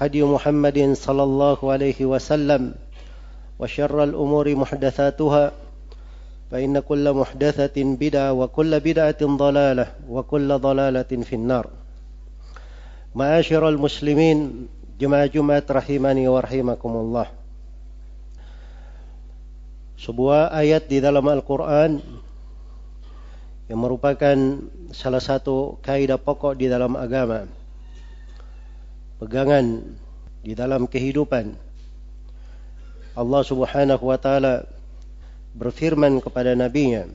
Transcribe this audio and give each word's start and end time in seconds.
هدي 0.00 0.22
محمد 0.22 0.92
صلى 0.92 1.22
الله 1.22 1.58
عليه 1.72 1.98
وسلم 2.04 2.74
وشر 3.58 3.96
الأمور 4.04 4.46
محدثاتها 4.54 5.44
فإن 6.50 6.78
كل 6.78 7.12
محدثة 7.12 7.76
بدعة 7.76 8.32
وكل 8.32 8.72
بدعة 8.80 9.20
ضلالة 9.22 9.86
وكل 10.08 10.48
ضلالة 10.58 11.10
في 11.24 11.34
النار 11.34 11.66
معاشر 13.14 13.68
المسلمين 13.68 14.68
جماعة 15.00 15.26
جمعة 15.26 15.66
رحمني 15.70 16.28
ورحمكم 16.28 16.92
الله 16.92 17.26
sebuah 19.96 20.52
ayat 20.52 20.92
di 20.92 21.00
dalam 21.00 21.24
Al-Quran 21.24 22.04
yang 23.66 23.80
merupakan 23.80 24.36
salah 24.92 25.24
satu 25.24 25.80
kaidah 25.80 26.20
pokok 26.20 26.60
di 26.60 26.68
dalam 26.68 26.94
agama 27.00 27.48
pegangan 29.21 29.85
di 30.41 30.57
dalam 30.57 30.89
kehidupan. 30.89 31.53
Allah 33.13 33.41
Subhanahu 33.45 34.01
wa 34.01 34.17
taala 34.17 34.65
berfirman 35.53 36.17
kepada 36.25 36.57
nabinya, 36.57 37.05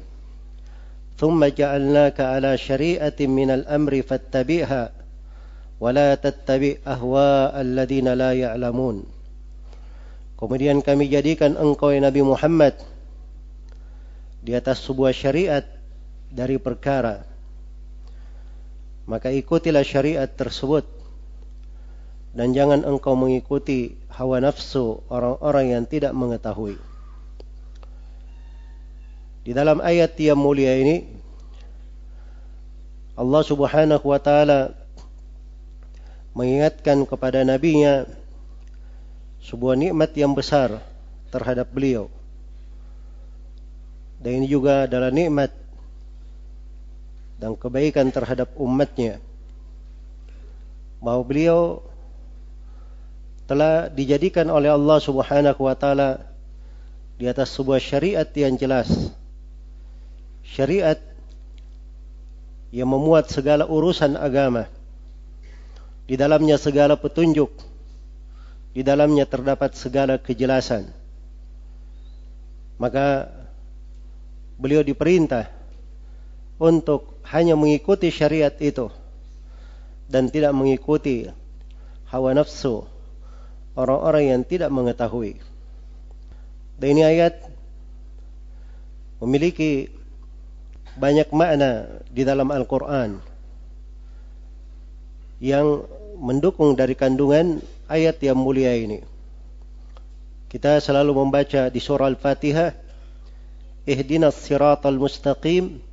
"Tsumma 1.18 1.50
ja'alnaka 1.50 2.38
'ala 2.38 2.54
syari'atin 2.54 3.26
minal 3.26 3.66
amri 3.66 4.06
fattabi'ha 4.06 4.94
wa 5.82 5.90
la 5.90 6.14
tattabi' 6.14 6.78
ahwa'al 6.86 7.74
ladzina 7.74 8.14
la 8.14 8.30
ya'lamun." 8.38 9.02
Kemudian 10.38 10.86
kami 10.86 11.10
jadikan 11.10 11.58
engkau 11.58 11.90
ya 11.90 12.06
Nabi 12.06 12.22
Muhammad 12.22 12.78
di 14.46 14.54
atas 14.54 14.84
sebuah 14.86 15.10
syariat 15.10 15.66
dari 16.30 16.60
perkara. 16.62 17.26
Maka 19.10 19.32
ikutilah 19.32 19.82
syariat 19.82 20.28
tersebut 20.28 20.95
dan 22.36 22.52
jangan 22.52 22.84
engkau 22.84 23.16
mengikuti 23.16 23.96
hawa 24.12 24.44
nafsu 24.44 25.00
orang-orang 25.08 25.72
yang 25.72 25.84
tidak 25.88 26.12
mengetahui. 26.12 26.76
Di 29.40 29.56
dalam 29.56 29.80
ayat 29.80 30.12
yang 30.20 30.36
mulia 30.36 30.76
ini 30.76 31.08
Allah 33.16 33.40
Subhanahu 33.40 34.04
wa 34.04 34.20
taala 34.20 34.76
mengingatkan 36.36 37.08
kepada 37.08 37.40
nabinya 37.40 38.04
sebuah 39.40 39.72
nikmat 39.80 40.12
yang 40.12 40.36
besar 40.36 40.84
terhadap 41.32 41.72
beliau. 41.72 42.12
Dan 44.20 44.44
ini 44.44 44.46
juga 44.52 44.84
adalah 44.84 45.08
nikmat 45.08 45.56
dan 47.40 47.56
kebaikan 47.56 48.12
terhadap 48.12 48.52
umatnya. 48.60 49.24
Bahwa 51.00 51.24
beliau 51.24 51.80
telah 53.46 53.86
dijadikan 53.86 54.50
oleh 54.50 54.70
Allah 54.74 54.98
Subhanahu 54.98 55.60
wa 55.62 55.74
taala 55.78 56.26
di 57.16 57.30
atas 57.30 57.54
sebuah 57.54 57.78
syariat 57.78 58.28
yang 58.34 58.58
jelas. 58.58 58.90
Syariat 60.42 60.98
yang 62.74 62.90
memuat 62.90 63.30
segala 63.30 63.64
urusan 63.64 64.18
agama. 64.18 64.66
Di 66.06 66.18
dalamnya 66.18 66.58
segala 66.58 66.98
petunjuk. 66.98 67.50
Di 68.74 68.82
dalamnya 68.84 69.24
terdapat 69.24 69.72
segala 69.78 70.20
kejelasan. 70.20 70.90
Maka 72.76 73.32
beliau 74.60 74.84
diperintah 74.84 75.48
untuk 76.60 77.16
hanya 77.32 77.56
mengikuti 77.56 78.12
syariat 78.12 78.52
itu 78.60 78.92
dan 80.08 80.28
tidak 80.28 80.52
mengikuti 80.52 81.28
hawa 82.08 82.32
nafsu 82.36 82.84
orang-orang 83.76 84.32
yang 84.32 84.42
tidak 84.42 84.72
mengetahui. 84.72 85.38
Dan 86.80 86.96
ini 86.96 87.02
ayat 87.04 87.40
memiliki 89.20 89.88
banyak 90.96 91.28
makna 91.32 92.00
di 92.08 92.24
dalam 92.24 92.48
Al-Quran 92.48 93.20
yang 95.40 95.84
mendukung 96.16 96.72
dari 96.72 96.96
kandungan 96.96 97.60
ayat 97.88 98.16
yang 98.24 98.40
mulia 98.40 98.72
ini. 98.72 99.04
Kita 100.48 100.80
selalu 100.80 101.12
membaca 101.12 101.68
di 101.68 101.80
surah 101.80 102.08
Al-Fatihah, 102.08 102.72
Ihdinas 103.84 104.40
siratal 104.40 104.96
mustaqim, 104.96 105.84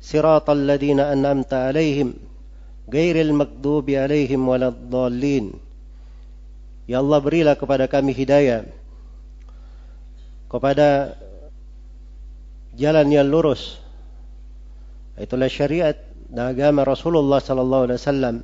siratal 0.00 0.64
ladina 0.64 1.12
an'amta 1.12 1.68
alaihim, 1.68 2.16
gairil 2.88 3.36
magdubi 3.36 4.00
alaihim 4.00 4.48
waladdallin. 4.48 5.67
Ya 6.88 7.04
Allah 7.04 7.20
berilah 7.20 7.52
kepada 7.52 7.84
kami 7.84 8.16
hidayah 8.16 8.64
kepada 10.48 11.14
jalan 12.74 13.06
yang 13.12 13.28
lurus. 13.28 13.76
Itulah 15.20 15.52
syariat 15.52 15.94
dan 16.32 16.56
agama 16.56 16.88
Rasulullah 16.88 17.38
sallallahu 17.38 17.84
alaihi 17.88 18.00
wasallam. 18.00 18.36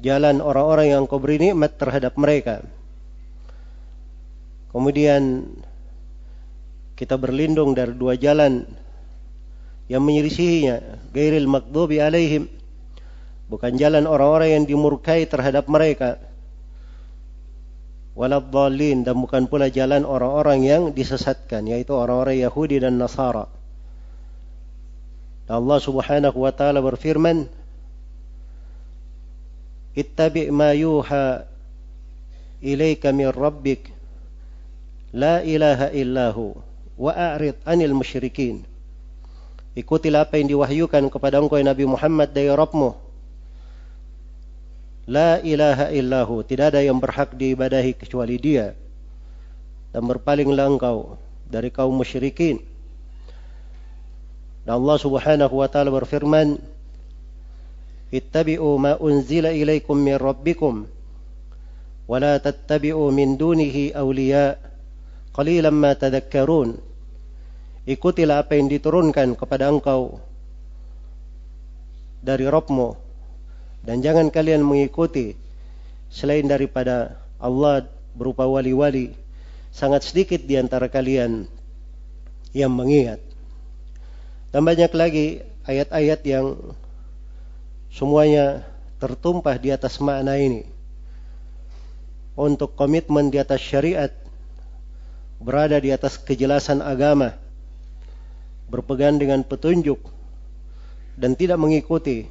Jalan 0.00 0.40
orang-orang 0.40 0.92
yang 0.92 1.02
kau 1.08 1.20
beri 1.20 1.40
nikmat 1.40 1.76
terhadap 1.76 2.16
mereka. 2.16 2.64
Kemudian 4.72 5.52
kita 6.96 7.16
berlindung 7.16 7.72
dari 7.72 7.96
dua 7.96 8.16
jalan 8.16 8.64
yang 9.88 10.04
menyelisihinya, 10.04 11.08
gairil 11.12 11.48
maghdubi 11.48 12.00
alaihim. 12.00 12.48
Bukan 13.46 13.78
jalan 13.78 14.04
orang-orang 14.04 14.60
yang 14.60 14.64
dimurkai 14.68 15.24
terhadap 15.28 15.70
mereka 15.70 16.18
waladhdallin 18.16 19.04
dan 19.04 19.20
bukan 19.20 19.44
pula 19.44 19.68
jalan 19.68 20.08
orang-orang 20.08 20.64
yang 20.64 20.82
disesatkan 20.96 21.68
yaitu 21.68 21.92
orang-orang 21.92 22.40
Yahudi 22.40 22.80
dan 22.80 22.96
Nasara. 22.96 23.44
Dan 25.46 25.62
Allah 25.62 25.78
Subhanahu 25.78 26.38
wa 26.42 26.50
taala 26.50 26.80
berfirman 26.80 27.46
Ittabi' 29.96 30.52
ma 30.52 30.76
yuha 30.76 31.44
ilaika 32.60 33.12
min 33.12 33.32
rabbik 33.32 33.92
la 35.12 35.40
ilaha 35.40 35.88
illahu 35.92 36.56
wa 36.96 37.12
a'rid 37.12 37.56
'anil 37.64 37.96
musyrikin. 37.96 38.64
Ikutilah 39.76 40.24
apa 40.24 40.40
yang 40.40 40.56
diwahyukan 40.56 41.12
kepada 41.12 41.36
engkau 41.36 41.60
Nabi 41.60 41.84
Muhammad 41.84 42.32
dari 42.32 42.48
Rabbmu 42.48 43.05
La 45.06 45.38
ilaha 45.38 45.94
illahu. 45.94 46.42
Tidak 46.42 46.74
ada 46.74 46.82
yang 46.82 46.98
berhak 46.98 47.38
diibadahi 47.38 47.94
kecuali 47.94 48.42
dia. 48.42 48.74
Dan 49.94 50.02
berpalinglah 50.10 50.66
engkau 50.66 51.14
dari 51.46 51.70
kaum 51.70 51.94
musyrikin. 51.94 52.58
Dan 54.66 54.82
Allah 54.82 54.98
Subhanahu 54.98 55.62
wa 55.62 55.70
taala 55.70 55.94
berfirman, 55.94 56.58
"Ittabi'u 58.10 58.74
ma 58.82 58.98
unzila 58.98 59.54
ilaikum 59.54 59.94
min 59.94 60.18
rabbikum 60.18 60.90
la 62.10 62.42
tattabi'u 62.42 63.06
min 63.14 63.38
dunihi 63.38 63.94
awliya. 63.94 64.58
Qalilan 65.30 65.70
ma 65.70 65.94
tadhakkarun." 65.94 66.82
Ikutilah 67.86 68.42
apa 68.42 68.58
yang 68.58 68.66
diturunkan 68.66 69.38
kepada 69.38 69.70
engkau 69.70 70.18
dari 72.18 72.42
Rabbmu 72.50 73.05
dan 73.86 74.02
jangan 74.02 74.28
kalian 74.34 74.66
mengikuti 74.66 75.38
selain 76.10 76.44
daripada 76.44 77.22
Allah 77.38 77.86
berupa 78.18 78.42
wali-wali 78.44 79.14
sangat 79.70 80.02
sedikit 80.02 80.42
di 80.42 80.58
antara 80.58 80.90
kalian 80.90 81.46
yang 82.50 82.74
mengingat 82.74 83.22
dan 84.50 84.66
banyak 84.66 84.92
lagi 84.96 85.26
ayat-ayat 85.66 86.20
yang 86.26 86.56
semuanya 87.90 88.64
tertumpah 88.96 89.58
di 89.60 89.74
atas 89.74 89.98
makna 90.00 90.38
ini. 90.38 90.64
Untuk 92.36 92.76
komitmen 92.76 93.32
di 93.32 93.40
atas 93.40 93.64
syariat, 93.64 94.12
berada 95.40 95.80
di 95.80 95.88
atas 95.88 96.20
kejelasan 96.20 96.84
agama, 96.84 97.32
berpegang 98.68 99.16
dengan 99.16 99.40
petunjuk, 99.40 100.00
dan 101.16 101.32
tidak 101.32 101.56
mengikuti 101.56 102.28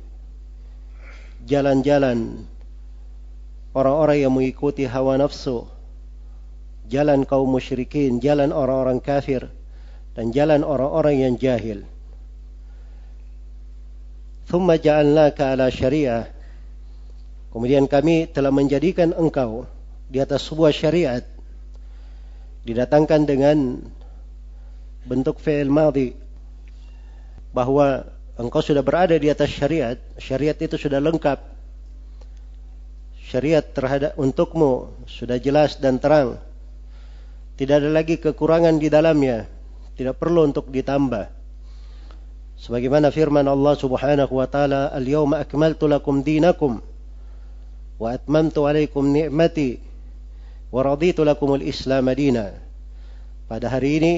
jalan-jalan 1.45 2.49
orang-orang 3.77 4.17
yang 4.25 4.33
mengikuti 4.33 4.89
hawa 4.89 5.21
nafsu, 5.21 5.69
jalan 6.89 7.25
kaum 7.25 7.49
musyrikin, 7.49 8.17
jalan 8.17 8.49
orang-orang 8.49 8.97
kafir, 8.97 9.53
dan 10.17 10.33
jalan 10.33 10.65
orang-orang 10.65 11.21
yang 11.21 11.33
jahil. 11.37 11.85
Thumma 14.45 14.77
ja'alnaka 14.77 15.57
ala 15.57 15.73
syariah. 15.73 16.29
Kemudian 17.49 17.89
kami 17.89 18.29
telah 18.29 18.53
menjadikan 18.53 19.15
engkau 19.15 19.65
di 20.07 20.21
atas 20.21 20.45
sebuah 20.45 20.69
syariat. 20.69 21.25
Didatangkan 22.65 23.21
dengan 23.25 23.57
bentuk 25.09 25.41
fi'il 25.41 25.69
madhi. 25.73 26.13
Bahwa 27.55 28.14
engkau 28.35 28.59
sudah 28.59 28.83
berada 28.83 29.15
di 29.15 29.31
atas 29.31 29.51
syariat. 29.51 29.95
Syariat 30.19 30.55
itu 30.59 30.75
sudah 30.75 30.99
lengkap. 30.99 31.39
Syariat 33.25 33.65
terhadap 33.65 34.11
untukmu 34.19 34.91
sudah 35.07 35.39
jelas 35.41 35.79
dan 35.79 35.97
terang. 35.97 36.37
Tidak 37.55 37.75
ada 37.79 37.89
lagi 37.89 38.19
kekurangan 38.19 38.75
di 38.77 38.91
dalamnya. 38.91 39.47
Tidak 39.95 40.15
perlu 40.19 40.43
untuk 40.43 40.67
ditambah. 40.69 41.31
Sebagaimana 42.55 43.11
firman 43.11 43.47
Allah 43.47 43.75
Subhanahu 43.75 44.33
wa 44.39 44.47
taala, 44.47 44.91
"Al-yawma 44.91 45.43
akmaltu 45.43 45.87
lakum 45.87 46.23
dinakum 46.23 46.79
wa 47.99 48.07
atmamtu 48.11 48.67
'alaikum 48.67 49.03
ni'mati 49.11 49.79
wa 50.71 50.79
raditu 50.83 51.23
lakumul 51.27 51.63
Islam 51.63 52.07
madina." 52.07 52.55
Pada 53.47 53.71
hari 53.71 53.99
ini 53.99 54.13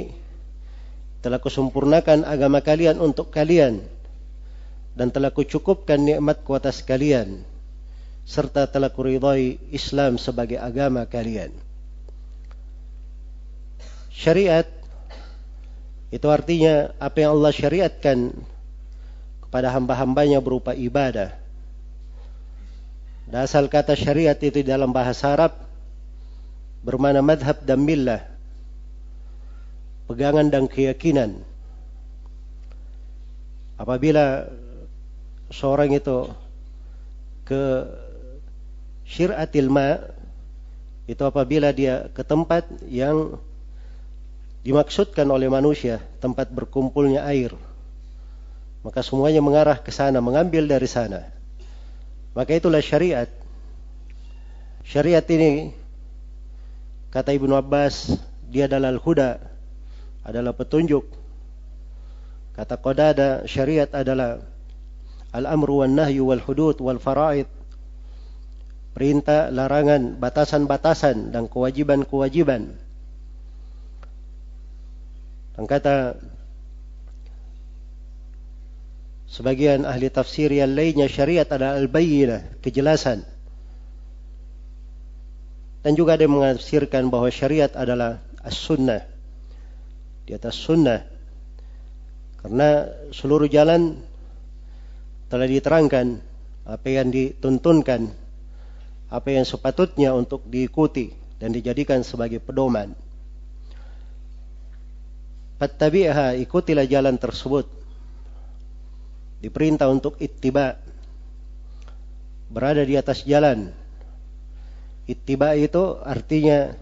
telah 1.22 1.42
kusempurnakan 1.42 2.24
agama 2.24 2.62
kalian 2.62 3.02
untuk 3.02 3.34
kalian 3.34 3.97
dan 4.98 5.14
telah 5.14 5.30
kucukupkan 5.30 6.02
nikmatku 6.02 6.58
atas 6.58 6.82
kalian 6.82 7.46
serta 8.28 8.66
telah 8.68 8.90
kuridai 8.90 9.56
Islam 9.72 10.20
sebagai 10.20 10.60
agama 10.60 11.08
kalian. 11.08 11.54
Syariat 14.12 14.68
itu 16.10 16.28
artinya 16.28 16.92
apa 16.98 17.24
yang 17.24 17.40
Allah 17.40 17.54
syariatkan 17.54 18.36
kepada 19.48 19.72
hamba-hambanya 19.72 20.44
berupa 20.44 20.76
ibadah. 20.76 21.32
Dasar 23.30 23.64
kata 23.70 23.96
syariat 23.96 24.36
itu 24.36 24.60
dalam 24.66 24.92
bahasa 24.92 25.32
Arab 25.32 25.54
bermana 26.84 27.24
madhab 27.24 27.64
dan 27.64 27.80
millah. 27.80 28.28
Pegangan 30.10 30.48
dan 30.52 30.68
keyakinan. 30.68 31.44
Apabila 33.76 34.48
seorang 35.52 35.92
itu 35.96 36.32
ke 37.48 37.88
syiratil 39.08 39.72
ma 39.72 40.04
itu 41.08 41.24
apabila 41.24 41.72
dia 41.72 42.12
ke 42.12 42.20
tempat 42.20 42.68
yang 42.92 43.40
dimaksudkan 44.68 45.24
oleh 45.32 45.48
manusia 45.48 46.04
tempat 46.20 46.52
berkumpulnya 46.52 47.24
air. 47.24 47.56
Maka 48.84 49.00
semuanya 49.00 49.40
mengarah 49.40 49.80
ke 49.80 49.92
sana, 49.96 50.20
mengambil 50.20 50.68
dari 50.68 50.88
sana. 50.88 51.24
Maka 52.36 52.60
itulah 52.60 52.84
syariat. 52.84 53.32
Syariat 54.84 55.24
ini 55.32 55.72
kata 57.12 57.32
Ibnu 57.32 57.56
Abbas 57.56 58.20
dia 58.52 58.68
adalah 58.68 58.92
al-huda, 58.92 59.40
adalah 60.28 60.52
petunjuk. 60.52 61.08
Kata 62.56 62.76
Qadada 62.76 63.48
syariat 63.48 63.88
adalah 63.96 64.44
al-amru 65.36 65.84
wan 65.84 65.96
nahyu 65.96 66.28
wal 66.28 66.44
hudud 66.44 66.78
wal 66.80 67.00
faraid. 67.00 67.48
Perintah, 68.98 69.54
larangan, 69.54 70.18
batasan-batasan 70.18 71.30
dan 71.30 71.46
kewajiban-kewajiban. 71.46 72.74
Dan 75.54 75.64
kata 75.70 76.18
sebagian 79.30 79.86
ahli 79.86 80.10
tafsir 80.10 80.50
yang 80.50 80.74
lainnya 80.74 81.06
syariat 81.06 81.46
adalah 81.46 81.78
al-bayyinah, 81.78 82.58
kejelasan. 82.66 83.22
Dan 85.86 85.94
juga 85.94 86.18
ada 86.18 86.26
yang 86.26 86.42
menafsirkan 86.42 87.14
bahwa 87.14 87.30
syariat 87.30 87.70
adalah 87.78 88.18
as-sunnah. 88.42 89.06
Di 90.26 90.34
atas 90.34 90.58
sunnah. 90.58 91.06
Karena 92.42 92.90
seluruh 93.14 93.46
jalan 93.46 94.02
telah 95.28 95.48
diterangkan 95.48 96.24
apa 96.68 96.88
yang 96.88 97.12
dituntunkan, 97.12 98.12
apa 99.08 99.30
yang 99.32 99.48
sepatutnya 99.48 100.12
untuk 100.16 100.44
diikuti 100.48 101.12
dan 101.40 101.56
dijadikan 101.56 102.04
sebagai 102.04 102.44
pedoman. 102.44 102.92
Fattabi'ha 105.58 106.38
ikutilah 106.38 106.86
jalan 106.86 107.18
tersebut. 107.18 107.66
Diperintah 109.42 109.90
untuk 109.90 110.18
ittiba. 110.22 110.78
Berada 112.48 112.86
di 112.86 112.94
atas 112.96 113.26
jalan. 113.26 113.74
Ittiba 115.10 115.58
itu 115.58 115.98
artinya 116.06 116.78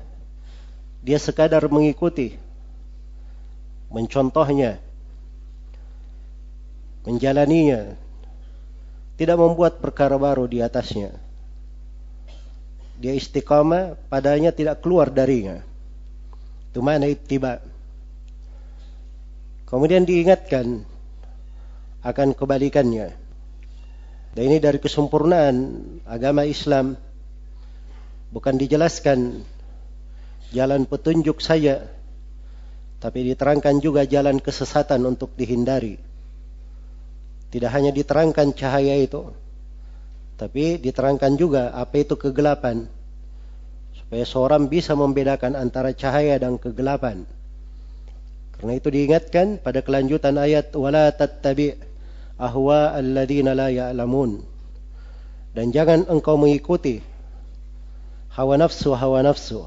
dia 1.01 1.19
sekadar 1.21 1.65
mengikuti. 1.71 2.35
Mencontohnya. 3.93 4.81
Menjalaninya. 7.07 8.04
Tidak 9.15 9.37
membuat 9.39 9.79
perkara 9.79 10.19
baru 10.19 10.43
di 10.47 10.59
atasnya. 10.59 11.15
Dia 12.99 13.15
istiqamah 13.15 13.95
padanya 14.11 14.51
tidak 14.51 14.83
keluar 14.83 15.11
darinya. 15.11 15.63
Itu 16.71 16.83
mana 16.83 17.07
ittiba'. 17.07 17.63
Kemudian 19.67 20.03
diingatkan 20.03 20.83
akan 22.03 22.35
kebalikannya. 22.35 23.09
Dan 24.35 24.43
ini 24.51 24.59
dari 24.59 24.83
kesempurnaan 24.83 25.55
agama 26.03 26.43
Islam 26.43 26.99
bukan 28.35 28.59
dijelaskan 28.59 29.47
jalan 30.51 30.83
petunjuk 30.83 31.39
saja 31.39 31.87
tapi 32.99 33.21
diterangkan 33.31 33.79
juga 33.79 34.01
jalan 34.07 34.41
kesesatan 34.41 35.03
untuk 35.05 35.37
dihindari. 35.37 35.99
Tidak 37.55 37.71
hanya 37.71 37.95
diterangkan 37.95 38.51
cahaya 38.51 38.99
itu, 38.99 39.31
tapi 40.35 40.75
diterangkan 40.75 41.39
juga 41.39 41.71
apa 41.71 42.03
itu 42.03 42.19
kegelapan 42.19 42.83
supaya 43.95 44.27
seorang 44.27 44.67
bisa 44.67 44.91
membedakan 44.91 45.55
antara 45.55 45.95
cahaya 45.95 46.35
dan 46.35 46.59
kegelapan. 46.59 47.23
Karena 48.59 48.75
itu 48.75 48.91
diingatkan 48.91 49.63
pada 49.63 49.79
kelanjutan 49.79 50.35
ayat 50.35 50.75
wala 50.75 51.07
tattabi 51.15 51.79
ahwa 52.35 52.91
alladziina 52.91 53.55
la 53.55 53.71
ya'lamun. 53.71 54.43
Dan 55.55 55.71
jangan 55.71 56.11
engkau 56.11 56.35
mengikuti 56.35 56.99
hawa 58.35 58.59
nafsu 58.59 58.91
hawa 58.91 59.23
nafsu. 59.23 59.63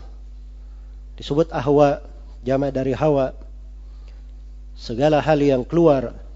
Disebut 1.16 1.48
ahwa 1.56 2.04
jamak 2.44 2.76
dari 2.76 2.92
hawa. 2.92 3.32
Segala 4.76 5.24
hal 5.24 5.40
yang 5.40 5.64
keluar 5.64 6.27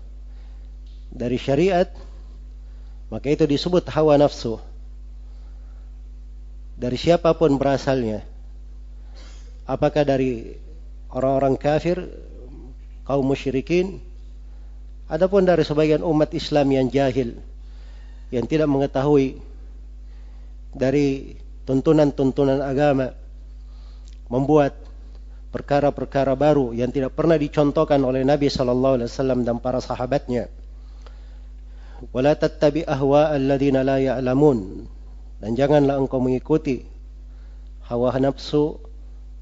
dari 1.13 1.37
syariat 1.37 1.87
maka 3.13 3.29
itu 3.29 3.45
disebut 3.45 3.85
hawa 3.93 4.17
nafsu. 4.17 4.57
Dari 6.81 6.97
siapa 6.97 7.37
pun 7.37 7.61
berasalnya. 7.61 8.25
Apakah 9.69 10.03
dari 10.03 10.57
orang-orang 11.13 11.61
kafir 11.61 12.01
kaum 13.05 13.23
musyrikin 13.23 14.01
Adapun 15.13 15.45
dari 15.45 15.61
sebagian 15.61 16.01
umat 16.01 16.33
Islam 16.33 16.73
yang 16.73 16.89
jahil, 16.89 17.37
yang 18.33 18.49
tidak 18.49 18.65
mengetahui 18.65 19.37
dari 20.73 21.37
tuntunan-tuntunan 21.69 22.65
agama, 22.65 23.13
membuat 24.33 24.73
perkara-perkara 25.53 26.33
baru 26.33 26.73
yang 26.73 26.89
tidak 26.89 27.13
pernah 27.13 27.37
dicontohkan 27.37 28.01
oleh 28.01 28.25
Nabi 28.25 28.49
sallallahu 28.49 29.05
alaihi 29.05 29.11
wasallam 29.13 29.45
dan 29.45 29.61
para 29.61 29.85
sahabatnya. 29.85 30.49
Wala 32.11 32.35
tattabi 32.35 32.83
ahwa 32.83 33.31
alladziina 33.31 33.87
la 33.87 34.03
ya'lamun. 34.03 34.89
Dan 35.39 35.55
janganlah 35.55 36.03
engkau 36.03 36.19
mengikuti 36.19 36.83
hawa 37.87 38.19
nafsu 38.19 38.83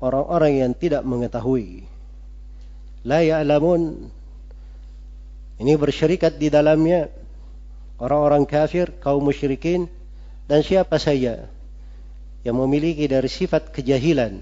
orang-orang 0.04 0.60
yang 0.60 0.72
tidak 0.76 1.00
mengetahui. 1.08 1.88
La 3.08 3.24
ya'lamun 3.24 4.12
ini 5.60 5.72
bersyirikat 5.76 6.36
di 6.36 6.52
dalamnya 6.52 7.08
orang-orang 8.00 8.44
kafir, 8.44 8.92
kaum 9.00 9.24
musyrikin 9.24 9.88
dan 10.48 10.64
siapa 10.64 10.96
saja 10.96 11.48
yang 12.44 12.56
memiliki 12.56 13.04
dari 13.04 13.28
sifat 13.28 13.68
kejahilan 13.72 14.40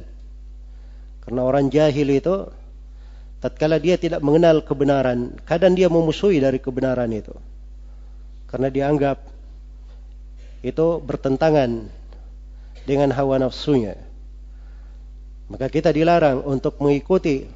karena 1.28 1.44
orang 1.44 1.68
jahil 1.68 2.08
itu 2.08 2.48
tatkala 3.44 3.76
dia 3.76 4.00
tidak 4.00 4.24
mengenal 4.24 4.64
kebenaran, 4.64 5.36
kadang 5.44 5.76
dia 5.76 5.92
memusuhi 5.92 6.40
dari 6.40 6.56
kebenaran 6.56 7.12
itu. 7.12 7.36
Karena 8.48 8.72
dianggap 8.72 9.20
itu 10.64 10.86
bertentangan 11.04 11.86
dengan 12.88 13.12
hawa 13.12 13.38
nafsunya. 13.38 13.94
Maka 15.48 15.68
kita 15.68 15.92
dilarang 15.92 16.44
untuk 16.44 16.80
mengikuti 16.80 17.48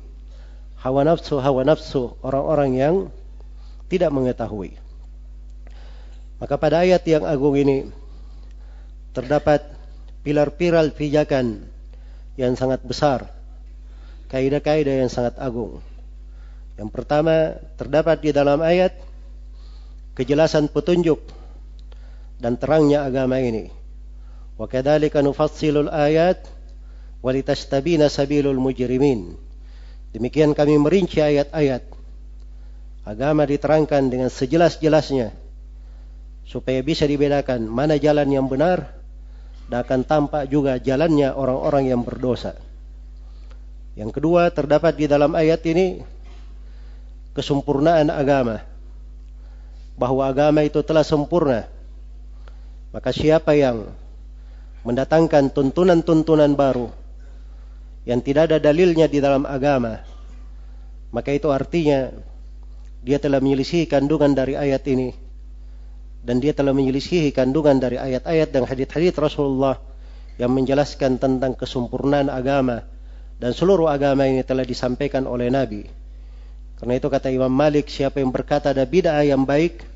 hawa 0.80 1.04
nafsu 1.04 1.40
hawa 1.40 1.64
nafsu 1.64 2.16
orang-orang 2.20 2.70
yang 2.76 2.94
tidak 3.88 4.12
mengetahui. 4.12 4.76
Maka 6.40 6.54
pada 6.56 6.84
ayat 6.84 7.04
yang 7.04 7.24
agung 7.28 7.54
ini 7.54 7.88
terdapat 9.12 9.62
pilar-pilar 10.24 10.90
pijakan 10.96 11.68
yang 12.40 12.56
sangat 12.56 12.80
besar 12.82 13.28
kaidah-kaidah 14.32 15.04
yang 15.04 15.12
sangat 15.12 15.36
agung. 15.36 15.84
Yang 16.80 16.88
pertama 16.88 17.60
terdapat 17.76 18.24
di 18.24 18.32
dalam 18.32 18.64
ayat 18.64 18.96
kejelasan 20.12 20.68
petunjuk 20.68 21.20
dan 22.42 22.58
terangnya 22.58 23.06
agama 23.06 23.38
ini. 23.38 23.70
Wa 24.58 24.68
kadzalika 24.68 25.24
nufassilul 25.24 25.88
ayat 25.88 26.44
walitastabina 27.22 28.10
sabilul 28.10 28.58
mujrimin. 28.58 29.38
Demikian 30.12 30.52
kami 30.52 30.76
merinci 30.76 31.24
ayat-ayat. 31.24 31.88
Agama 33.02 33.48
diterangkan 33.48 34.12
dengan 34.12 34.30
sejelas-jelasnya 34.30 35.34
supaya 36.46 36.84
bisa 36.84 37.08
dibedakan 37.08 37.66
mana 37.66 37.98
jalan 37.98 38.28
yang 38.30 38.46
benar 38.46 38.94
dan 39.66 39.82
akan 39.82 40.00
tampak 40.04 40.46
juga 40.52 40.78
jalannya 40.78 41.32
orang-orang 41.32 41.90
yang 41.90 42.02
berdosa. 42.04 42.54
Yang 43.96 44.20
kedua 44.20 44.52
terdapat 44.52 44.96
di 44.96 45.06
dalam 45.08 45.32
ayat 45.32 45.64
ini 45.68 46.04
kesempurnaan 47.32 48.12
agama. 48.12 48.71
Bahwa 49.96 50.24
agama 50.26 50.64
itu 50.64 50.80
telah 50.80 51.04
sempurna. 51.04 51.68
Maka 52.92 53.12
siapa 53.12 53.56
yang 53.56 53.88
mendatangkan 54.82 55.54
tuntunan-tuntunan 55.54 56.52
baru 56.58 56.90
yang 58.02 58.18
tidak 58.18 58.50
ada 58.50 58.58
dalilnya 58.58 59.06
di 59.06 59.22
dalam 59.22 59.46
agama, 59.46 60.02
maka 61.14 61.30
itu 61.30 61.48
artinya 61.54 62.10
dia 63.02 63.22
telah 63.22 63.38
menyelisihi 63.38 63.86
kandungan 63.86 64.34
dari 64.34 64.58
ayat 64.58 64.82
ini 64.90 65.14
dan 66.22 66.38
dia 66.38 66.54
telah 66.54 66.70
menyelisihi 66.70 67.34
kandungan 67.34 67.82
dari 67.82 67.98
ayat-ayat 67.98 68.48
dan 68.54 68.62
hadis-hadis 68.66 69.14
Rasulullah 69.18 69.78
yang 70.38 70.54
menjelaskan 70.54 71.18
tentang 71.18 71.58
kesempurnaan 71.58 72.30
agama 72.30 72.86
dan 73.42 73.50
seluruh 73.50 73.90
agama 73.90 74.26
ini 74.30 74.46
telah 74.46 74.62
disampaikan 74.62 75.26
oleh 75.26 75.50
Nabi. 75.50 76.01
Karena 76.82 76.98
itu 76.98 77.06
kata 77.06 77.30
Imam 77.30 77.54
Malik, 77.54 77.86
siapa 77.86 78.18
yang 78.18 78.34
berkata 78.34 78.74
ada 78.74 78.82
bid'ah 78.82 79.22
yang 79.22 79.46
baik, 79.46 79.86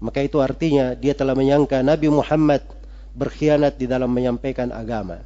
maka 0.00 0.24
itu 0.24 0.40
artinya 0.40 0.96
dia 0.96 1.12
telah 1.12 1.36
menyangka 1.36 1.84
Nabi 1.84 2.08
Muhammad 2.08 2.64
berkhianat 3.12 3.76
di 3.76 3.84
dalam 3.84 4.08
menyampaikan 4.08 4.72
agama. 4.72 5.20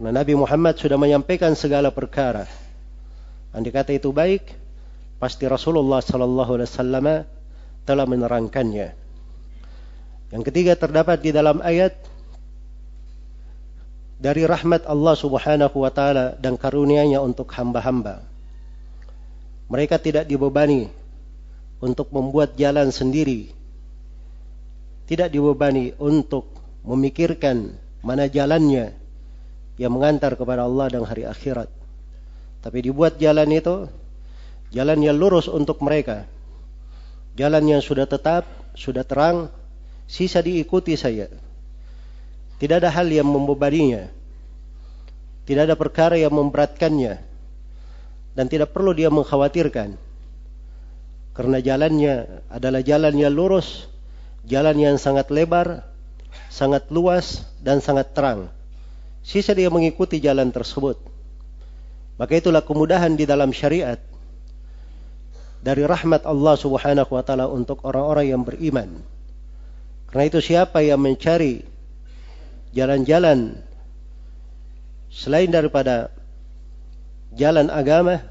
Karena 0.00 0.24
Nabi 0.24 0.40
Muhammad 0.40 0.80
sudah 0.80 0.96
menyampaikan 0.96 1.52
segala 1.52 1.92
perkara. 1.92 2.48
Andai 3.52 3.76
kata 3.76 3.92
itu 3.92 4.08
baik, 4.08 4.56
pasti 5.20 5.44
Rasulullah 5.44 6.00
sallallahu 6.00 6.56
alaihi 6.56 6.72
wasallam 6.72 7.06
telah 7.84 8.08
menerangkannya. 8.08 8.88
Yang 10.32 10.42
ketiga 10.48 10.80
terdapat 10.80 11.20
di 11.20 11.28
dalam 11.28 11.60
ayat 11.60 11.92
dari 14.16 14.48
rahmat 14.48 14.88
Allah 14.88 15.12
Subhanahu 15.12 15.76
wa 15.76 15.92
taala 15.92 16.40
dan 16.40 16.56
karunia-Nya 16.56 17.20
untuk 17.20 17.52
hamba-hamba. 17.52 18.31
Mereka 19.72 19.96
tidak 19.96 20.28
dibebani 20.28 20.92
untuk 21.80 22.12
membuat 22.12 22.60
jalan 22.60 22.92
sendiri. 22.92 23.48
Tidak 25.08 25.32
dibebani 25.32 25.96
untuk 25.96 26.44
memikirkan 26.84 27.72
mana 28.04 28.28
jalannya 28.28 28.92
yang 29.80 29.96
mengantar 29.96 30.36
kepada 30.36 30.68
Allah 30.68 30.92
dan 30.92 31.08
hari 31.08 31.24
akhirat. 31.24 31.72
Tapi 32.60 32.78
dibuat 32.84 33.16
jalan 33.16 33.48
itu 33.48 33.88
jalan 34.76 35.00
yang 35.00 35.16
lurus 35.16 35.48
untuk 35.48 35.80
mereka. 35.80 36.28
Jalan 37.32 37.64
yang 37.64 37.80
sudah 37.80 38.04
tetap, 38.04 38.44
sudah 38.76 39.08
terang, 39.08 39.48
sisa 40.04 40.44
diikuti 40.44 41.00
saja. 41.00 41.32
Tidak 42.60 42.76
ada 42.76 42.92
hal 42.92 43.08
yang 43.08 43.24
membebaninya. 43.24 44.12
Tidak 45.48 45.64
ada 45.64 45.74
perkara 45.80 46.20
yang 46.20 46.30
memberatkannya. 46.36 47.31
Dan 48.32 48.48
tidak 48.48 48.72
perlu 48.72 48.96
dia 48.96 49.12
mengkhawatirkan. 49.12 49.96
Karena 51.32 51.58
jalannya 51.60 52.44
adalah 52.52 52.80
jalan 52.84 53.14
yang 53.16 53.32
lurus, 53.32 53.88
jalan 54.44 54.76
yang 54.76 54.96
sangat 55.00 55.32
lebar, 55.32 55.84
sangat 56.52 56.88
luas, 56.92 57.48
dan 57.60 57.80
sangat 57.80 58.12
terang. 58.12 58.52
Sisa 59.24 59.56
dia 59.56 59.72
mengikuti 59.72 60.20
jalan 60.20 60.52
tersebut. 60.52 61.00
Maka 62.20 62.36
itulah 62.36 62.60
kemudahan 62.60 63.16
di 63.16 63.24
dalam 63.24 63.54
syariat 63.54 63.96
dari 65.62 65.86
rahmat 65.86 66.26
Allah 66.26 66.54
Subhanahu 66.58 67.10
wa 67.14 67.22
taala 67.22 67.46
untuk 67.46 67.86
orang-orang 67.86 68.26
yang 68.34 68.42
beriman. 68.42 69.00
Karena 70.10 70.24
itu 70.28 70.42
siapa 70.42 70.84
yang 70.84 71.00
mencari 71.00 71.64
jalan-jalan 72.76 73.56
selain 75.08 75.48
daripada 75.48 76.12
jalan 77.32 77.68
agama, 77.72 78.22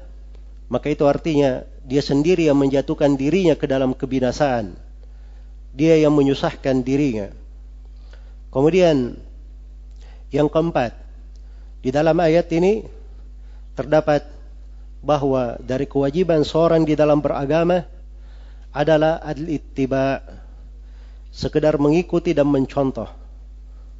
maka 0.70 0.90
itu 0.90 1.04
artinya 1.04 1.66
dia 1.82 2.00
sendiri 2.00 2.46
yang 2.46 2.58
menjatuhkan 2.58 3.18
dirinya 3.18 3.58
ke 3.58 3.66
dalam 3.66 3.92
kebinasaan. 3.92 4.74
Dia 5.72 5.98
yang 5.98 6.12
menyusahkan 6.12 6.84
dirinya. 6.84 7.32
Kemudian 8.52 9.16
yang 10.28 10.48
keempat, 10.48 10.92
di 11.80 11.90
dalam 11.90 12.16
ayat 12.20 12.46
ini 12.52 12.84
terdapat 13.72 14.28
bahwa 15.02 15.58
dari 15.58 15.88
kewajiban 15.88 16.44
seorang 16.44 16.84
di 16.84 16.94
dalam 16.94 17.18
beragama 17.18 17.88
adalah 18.70 19.18
adil 19.24 19.56
ittiba, 19.56 20.20
sekedar 21.32 21.80
mengikuti 21.80 22.36
dan 22.36 22.48
mencontoh 22.52 23.22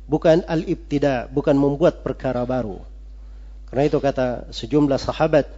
bukan 0.07 0.45
al-ibtida, 0.45 1.31
bukan 1.33 1.57
membuat 1.57 2.05
perkara 2.05 2.45
baru. 2.45 2.92
Karena 3.73 3.89
itu 3.89 3.99
kata 4.05 4.53
sejumlah 4.53 5.01
sahabat, 5.01 5.49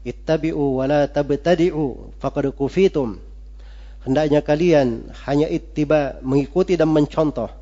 ittabi'u 0.00 0.80
wa 0.80 0.88
la 0.88 1.04
tabtadi'u 1.04 2.16
faqad 2.16 2.48
kufitum. 2.56 3.20
Hendaknya 4.08 4.40
kalian 4.40 5.12
hanya 5.28 5.52
ittiba, 5.52 6.16
mengikuti 6.24 6.80
dan 6.80 6.88
mencontoh. 6.88 7.52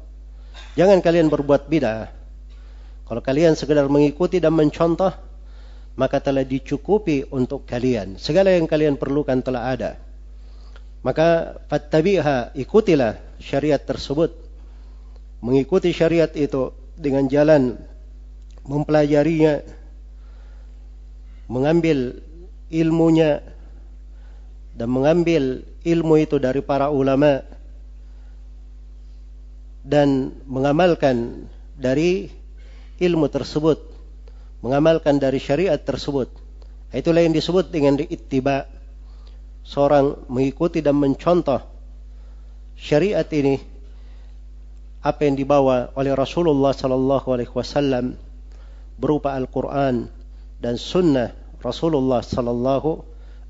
Jangan 0.79 1.03
kalian 1.03 1.27
berbuat 1.27 1.67
bid'ah. 1.67 2.07
Kalau 3.11 3.19
kalian 3.19 3.59
sekedar 3.59 3.91
mengikuti 3.91 4.39
dan 4.39 4.55
mencontoh, 4.55 5.11
maka 5.99 6.23
telah 6.23 6.47
dicukupi 6.47 7.27
untuk 7.35 7.67
kalian. 7.67 8.15
Segala 8.15 8.55
yang 8.55 8.71
kalian 8.71 8.95
perlukan 8.95 9.43
telah 9.43 9.75
ada. 9.75 9.91
Maka 11.03 11.59
fattabi'ha, 11.67 12.55
ikutilah 12.55 13.19
syariat 13.43 13.83
tersebut 13.83 14.47
mengikuti 15.45 15.93
syariat 15.93 16.31
itu 16.33 16.73
dengan 16.97 17.29
jalan 17.29 17.77
mempelajarinya, 18.67 19.63
mengambil 21.47 22.23
ilmunya 22.71 23.43
dan 24.76 24.88
mengambil 24.91 25.65
ilmu 25.87 26.15
itu 26.21 26.37
dari 26.37 26.61
para 26.61 26.91
ulama 26.93 27.41
dan 29.87 30.35
mengamalkan 30.50 31.47
dari 31.79 32.29
ilmu 32.99 33.31
tersebut, 33.31 33.79
mengamalkan 34.61 35.23
dari 35.23 35.38
syariat 35.38 35.79
tersebut. 35.79 36.26
Itulah 36.91 37.23
yang 37.23 37.35
disebut 37.35 37.71
dengan 37.71 37.99
ittiba. 38.03 38.67
seorang 39.67 40.31
mengikuti 40.31 40.79
dan 40.79 40.95
mencontoh 40.95 41.59
syariat 42.79 43.26
ini 43.35 43.59
apa 45.03 45.26
yang 45.26 45.35
dibawa 45.35 45.91
oleh 45.99 46.15
Rasulullah 46.15 46.71
sallallahu 46.71 47.35
alaihi 47.35 47.50
wasallam 47.50 48.15
berupa 48.95 49.35
Al-Qur'an 49.35 50.07
dan 50.61 50.81
sunnah 50.81 51.33
Rasulullah 51.61 52.25
sallallahu 52.25 53.03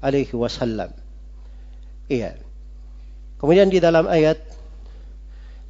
alaihi 0.03 0.35
wasallam. 0.35 0.91
Iya. 2.07 2.39
Kemudian 3.37 3.69
di 3.69 3.83
dalam 3.83 4.09
ayat 4.09 4.41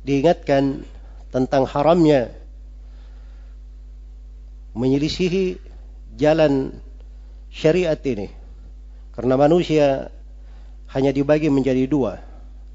diingatkan 0.06 0.86
tentang 1.34 1.66
haramnya 1.66 2.30
menyelisihi 4.76 5.58
jalan 6.14 6.76
syariat 7.50 7.98
ini. 8.06 8.30
Karena 9.16 9.34
manusia 9.40 10.12
hanya 10.92 11.10
dibagi 11.10 11.48
menjadi 11.48 11.88
dua. 11.88 12.20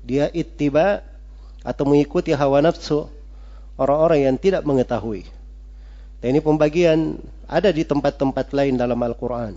Dia 0.01 0.27
ittiba 0.33 1.05
atau 1.61 1.85
mengikuti 1.85 2.33
hawa 2.33 2.65
nafsu 2.65 3.05
orang-orang 3.77 4.33
yang 4.33 4.35
tidak 4.41 4.65
mengetahui. 4.65 5.29
Dan 6.20 6.36
ini 6.36 6.40
pembagian 6.40 7.20
ada 7.46 7.70
di 7.70 7.86
tempat-tempat 7.86 8.50
lain 8.56 8.74
dalam 8.80 8.98
Al-Quran. 8.98 9.54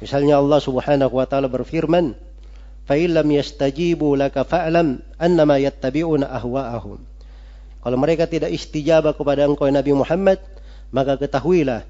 Misalnya 0.00 0.40
Allah 0.40 0.60
subhanahu 0.62 1.12
wa 1.12 1.26
ta'ala 1.28 1.50
berfirman, 1.50 2.16
فَإِنْ 2.88 3.14
لَمْ 3.14 3.28
يَسْتَجِيبُوا 3.30 4.12
لَكَ 4.18 4.34
فَأْلَمْ 4.34 4.88
أَنَّمَا 5.20 5.56
يَتَّبِعُونَ 5.62 6.26
أَهْوَاءَهُمْ 6.26 6.98
Kalau 7.80 7.96
mereka 8.00 8.26
tidak 8.26 8.50
istijabah 8.50 9.14
kepada 9.14 9.46
engkau 9.46 9.70
Nabi 9.70 9.94
Muhammad, 9.94 10.42
maka 10.90 11.14
ketahuilah 11.14 11.86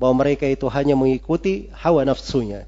bahwa 0.00 0.24
mereka 0.24 0.48
itu 0.48 0.64
hanya 0.72 0.96
mengikuti 0.96 1.68
hawa 1.74 2.06
nafsunya. 2.06 2.64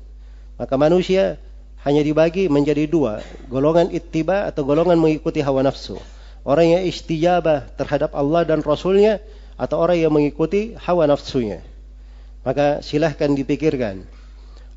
Maka 0.60 0.76
manusia 0.76 1.40
hanya 1.86 2.04
dibagi 2.04 2.52
menjadi 2.52 2.84
dua, 2.84 3.24
golongan 3.48 3.88
ittiba 3.88 4.44
atau 4.44 4.66
golongan 4.68 5.00
mengikuti 5.00 5.40
hawa 5.40 5.64
nafsu. 5.64 5.96
Orang 6.44 6.68
yang 6.68 6.84
istijabah 6.84 7.72
terhadap 7.80 8.12
Allah 8.12 8.44
dan 8.44 8.60
Rasulnya 8.60 9.24
atau 9.55 9.79
orang 9.79 9.97
yang 9.99 10.11
mengikuti 10.11 10.75
hawa 10.75 11.07
nafsunya. 11.07 11.63
Maka 12.45 12.85
silahkan 12.85 13.31
dipikirkan 13.33 14.05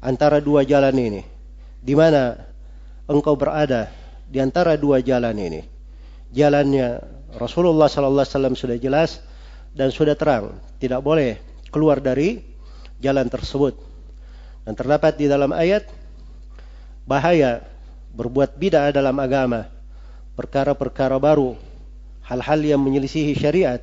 antara 0.00 0.40
dua 0.40 0.64
jalan 0.64 0.94
ini. 0.97 1.23
Di 1.78 1.94
mana 1.94 2.35
engkau 3.06 3.35
berada 3.35 3.92
di 4.28 4.38
antara 4.38 4.76
dua 4.76 5.00
jalan 5.04 5.35
ini. 5.37 5.61
Jalannya 6.32 7.00
Rasulullah 7.37 7.88
sallallahu 7.88 8.25
alaihi 8.25 8.35
wasallam 8.35 8.56
sudah 8.56 8.76
jelas 8.80 9.20
dan 9.73 9.92
sudah 9.92 10.16
terang, 10.16 10.56
tidak 10.80 11.00
boleh 11.04 11.40
keluar 11.68 12.00
dari 12.00 12.40
jalan 13.00 13.28
tersebut. 13.28 13.76
Dan 14.64 14.76
terdapat 14.76 15.16
di 15.16 15.28
dalam 15.28 15.52
ayat 15.52 15.88
bahaya 17.08 17.64
berbuat 18.12 18.61
bid'ah 18.61 18.92
dalam 18.92 19.16
agama, 19.16 19.68
perkara-perkara 20.37 21.16
baru, 21.16 21.56
hal-hal 22.25 22.61
yang 22.61 22.80
menyelisihi 22.80 23.32
syariat. 23.32 23.80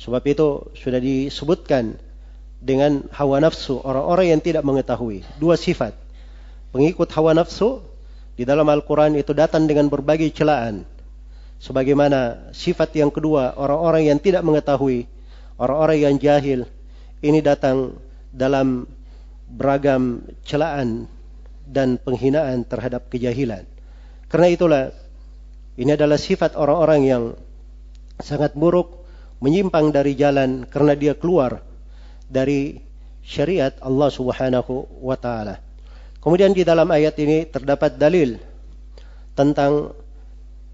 Sebab 0.00 0.22
itu 0.24 0.72
sudah 0.72 0.96
disebutkan 0.96 2.00
dengan 2.60 3.04
hawa 3.12 3.40
nafsu 3.44 3.84
orang-orang 3.84 4.32
yang 4.36 4.40
tidak 4.40 4.64
mengetahui. 4.64 5.20
Dua 5.36 5.60
sifat. 5.60 5.92
Pengikut 6.72 7.12
hawa 7.12 7.36
nafsu 7.36 7.84
di 8.32 8.48
dalam 8.48 8.64
Al-Quran 8.64 9.20
itu 9.20 9.36
datang 9.36 9.68
dengan 9.68 9.92
berbagai 9.92 10.32
celaan. 10.32 10.88
Sebagaimana 11.60 12.48
sifat 12.56 12.96
yang 12.96 13.12
kedua 13.12 13.52
orang-orang 13.60 14.08
yang 14.08 14.16
tidak 14.16 14.40
mengetahui, 14.40 15.04
orang-orang 15.60 15.98
yang 16.08 16.14
jahil, 16.16 16.64
ini 17.20 17.44
datang 17.44 18.00
dalam 18.32 18.88
beragam 19.52 20.24
celaan 20.48 21.04
dan 21.68 22.00
penghinaan 22.00 22.64
terhadap 22.64 23.12
kejahilan. 23.12 23.68
Karena 24.32 24.48
itulah 24.48 24.82
ini 25.76 25.92
adalah 25.92 26.16
sifat 26.16 26.56
orang-orang 26.56 27.00
yang 27.04 27.22
sangat 28.24 28.56
buruk 28.56 28.99
menyimpang 29.40 29.90
dari 29.90 30.14
jalan 30.14 30.68
karena 30.68 30.92
dia 30.94 31.16
keluar 31.16 31.64
dari 32.28 32.78
syariat 33.24 33.74
Allah 33.80 34.12
Subhanahu 34.12 35.00
wa 35.00 35.16
taala. 35.16 35.58
Kemudian 36.20 36.52
di 36.52 36.62
dalam 36.62 36.86
ayat 36.92 37.16
ini 37.16 37.48
terdapat 37.48 37.96
dalil 37.96 38.36
tentang 39.32 39.96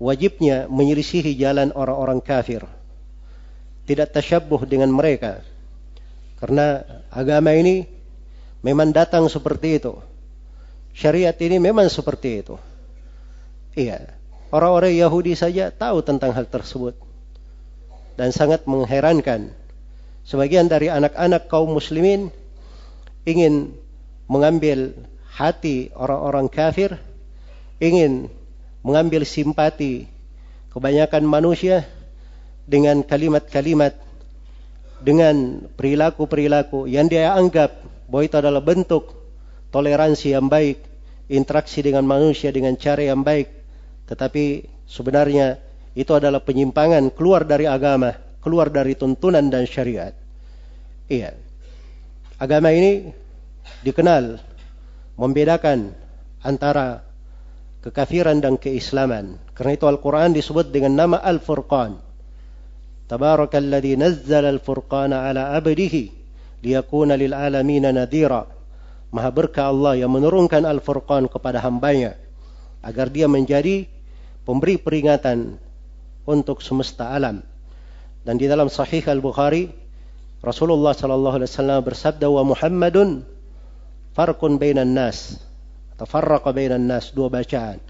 wajibnya 0.02 0.66
menyelisihi 0.66 1.38
jalan 1.38 1.70
orang-orang 1.72 2.18
kafir. 2.18 2.66
Tidak 3.87 4.11
tasyabuh 4.11 4.66
dengan 4.66 4.90
mereka. 4.90 5.46
Karena 6.42 6.83
agama 7.07 7.55
ini 7.55 7.87
memang 8.66 8.90
datang 8.90 9.31
seperti 9.31 9.79
itu. 9.79 9.94
Syariat 10.90 11.38
ini 11.38 11.62
memang 11.62 11.87
seperti 11.87 12.42
itu. 12.42 12.59
Iya. 13.79 14.11
Orang-orang 14.50 14.98
Yahudi 14.98 15.38
saja 15.38 15.70
tahu 15.70 16.02
tentang 16.02 16.35
hal 16.35 16.50
tersebut. 16.50 17.06
Dan 18.16 18.33
sangat 18.33 18.64
mengherankan. 18.64 19.52
Sebagian 20.26 20.66
dari 20.66 20.90
anak-anak 20.90 21.46
kaum 21.46 21.70
muslimin 21.70 22.33
ingin 23.29 23.76
mengambil 24.26 24.96
hati 25.31 25.92
orang-orang 25.94 26.48
kafir, 26.48 26.96
ingin 27.79 28.33
mengambil 28.81 29.22
simpati 29.22 30.09
kebanyakan 30.72 31.29
manusia 31.29 31.85
dengan 32.66 33.05
kalimat-kalimat 33.05 33.94
dengan 35.00 35.68
perilaku-perilaku 35.76 36.88
yang 36.88 37.07
dia 37.07 37.37
anggap 37.37 37.85
bahwa 38.09 38.22
itu 38.24 38.37
adalah 38.40 38.62
bentuk 38.64 39.12
toleransi 39.70 40.33
yang 40.33 40.48
baik, 40.48 40.81
interaksi 41.29 41.85
dengan 41.85 42.07
manusia 42.07 42.48
dengan 42.55 42.79
cara 42.79 43.05
yang 43.05 43.20
baik, 43.20 43.50
tetapi 44.09 44.66
sebenarnya 44.88 45.61
itu 45.97 46.13
adalah 46.13 46.45
penyimpangan 46.45 47.09
keluar 47.17 47.49
dari 47.49 47.65
agama, 47.65 48.13
keluar 48.45 48.69
dari 48.69 48.93
tuntunan 48.93 49.49
dan 49.49 49.65
syariat. 49.65 50.13
Iya. 51.09 51.33
Agama 52.37 52.69
ini 52.69 53.09
dikenal 53.81 54.37
membedakan 55.17 55.97
antara 56.45 57.01
kekafiran 57.81 58.45
dan 58.45 58.61
keislaman. 58.61 59.41
Karena 59.57 59.73
itu 59.73 59.89
Al-Quran 59.89 60.37
disebut 60.37 60.69
dengan 60.69 60.93
nama 60.93 61.17
Al-Furqan. 61.25 61.97
Tabarakalladzi 63.09 63.97
nazzala 63.97 64.51
al-furqana 64.53 65.31
ala 65.31 65.55
abdihi 65.57 66.11
liyakuna 66.61 67.17
lil 67.17 67.33
alamina 67.33 67.89
nadira. 67.89 68.45
Maha 69.15 69.31
berkah 69.33 69.73
Allah 69.73 69.97
yang 69.97 70.13
menurunkan 70.13 70.67
Al-Furqan 70.67 71.31
kepada 71.31 71.63
hambanya 71.65 72.19
agar 72.85 73.09
dia 73.09 73.31
menjadi 73.31 73.89
pemberi 74.45 74.77
peringatan 74.77 75.63
untuk 76.27 76.61
semesta 76.61 77.15
alam. 77.15 77.41
Dan 78.27 78.37
di 78.37 78.51
dalam 78.51 78.67
Sahih 78.67 79.07
Al-Bukhari 79.07 79.71
Rasulullah 80.43 80.93
sallallahu 80.93 81.43
alaihi 81.43 81.51
wasallam 81.51 81.81
bersabda 81.83 82.27
wa 82.29 82.43
Muhammadun 82.43 83.25
farqun 84.12 84.61
bainan 84.61 84.93
nas 84.93 85.41
atau 85.97 86.05
farraqa 86.05 86.53
bainan 86.53 86.85
nas 86.85 87.15
dua 87.15 87.33
bacaan. 87.33 87.81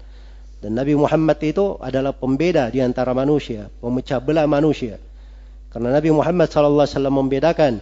Dan 0.57 0.73
Nabi 0.73 0.97
Muhammad 0.97 1.37
itu 1.45 1.77
adalah 1.77 2.17
pembeda 2.17 2.73
di 2.73 2.81
antara 2.81 3.13
manusia, 3.13 3.69
pemecah 3.77 4.17
belah 4.17 4.49
manusia. 4.49 4.97
Karena 5.69 5.93
Nabi 5.93 6.09
Muhammad 6.09 6.49
sallallahu 6.49 6.85
alaihi 6.87 6.95
wasallam 6.97 7.15
membedakan 7.21 7.73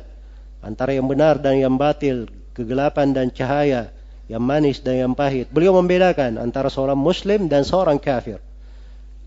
antara 0.60 0.92
yang 0.92 1.08
benar 1.08 1.40
dan 1.40 1.56
yang 1.56 1.80
batil, 1.80 2.28
kegelapan 2.52 3.16
dan 3.16 3.32
cahaya, 3.32 3.96
yang 4.28 4.42
manis 4.42 4.82
dan 4.82 5.08
yang 5.08 5.14
pahit. 5.14 5.48
Beliau 5.54 5.78
membedakan 5.78 6.42
antara 6.42 6.68
seorang 6.68 6.98
muslim 6.98 7.48
dan 7.48 7.64
seorang 7.64 8.02
kafir. 8.02 8.42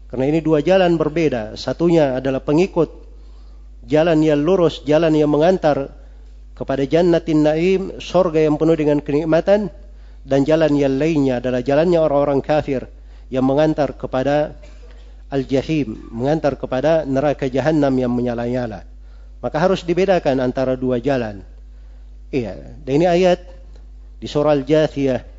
Karena 0.07 0.29
ini 0.29 0.39
dua 0.45 0.61
jalan 0.61 0.93
berbeda. 0.93 1.57
Satunya 1.57 2.17
adalah 2.21 2.41
pengikut 2.43 2.89
jalan 3.89 4.21
yang 4.21 4.45
lurus, 4.45 4.85
jalan 4.85 5.11
yang 5.17 5.29
mengantar 5.29 5.89
kepada 6.53 6.85
jannatin 6.85 7.41
naim, 7.41 7.81
sorga 7.97 8.45
yang 8.45 8.61
penuh 8.61 8.77
dengan 8.77 9.01
kenikmatan, 9.01 9.73
dan 10.21 10.39
jalan 10.45 10.77
yang 10.77 10.95
lainnya 11.01 11.41
adalah 11.41 11.65
jalannya 11.65 11.97
orang-orang 11.97 12.39
kafir 12.45 12.85
yang 13.33 13.43
mengantar 13.43 13.97
kepada 13.97 14.53
al-jahim, 15.33 15.97
mengantar 16.13 16.53
kepada 16.61 17.09
neraka 17.09 17.49
jahanam 17.49 17.91
yang 17.97 18.13
menyala-nyala. 18.13 18.85
Maka 19.41 19.57
harus 19.57 19.81
dibedakan 19.81 20.39
antara 20.39 20.77
dua 20.77 21.01
jalan. 21.01 21.41
Iya, 22.29 22.79
dan 22.85 22.91
ini 23.01 23.05
ayat 23.09 23.41
di 24.21 24.29
surah 24.29 24.53
Al-Jathiyah. 24.55 25.33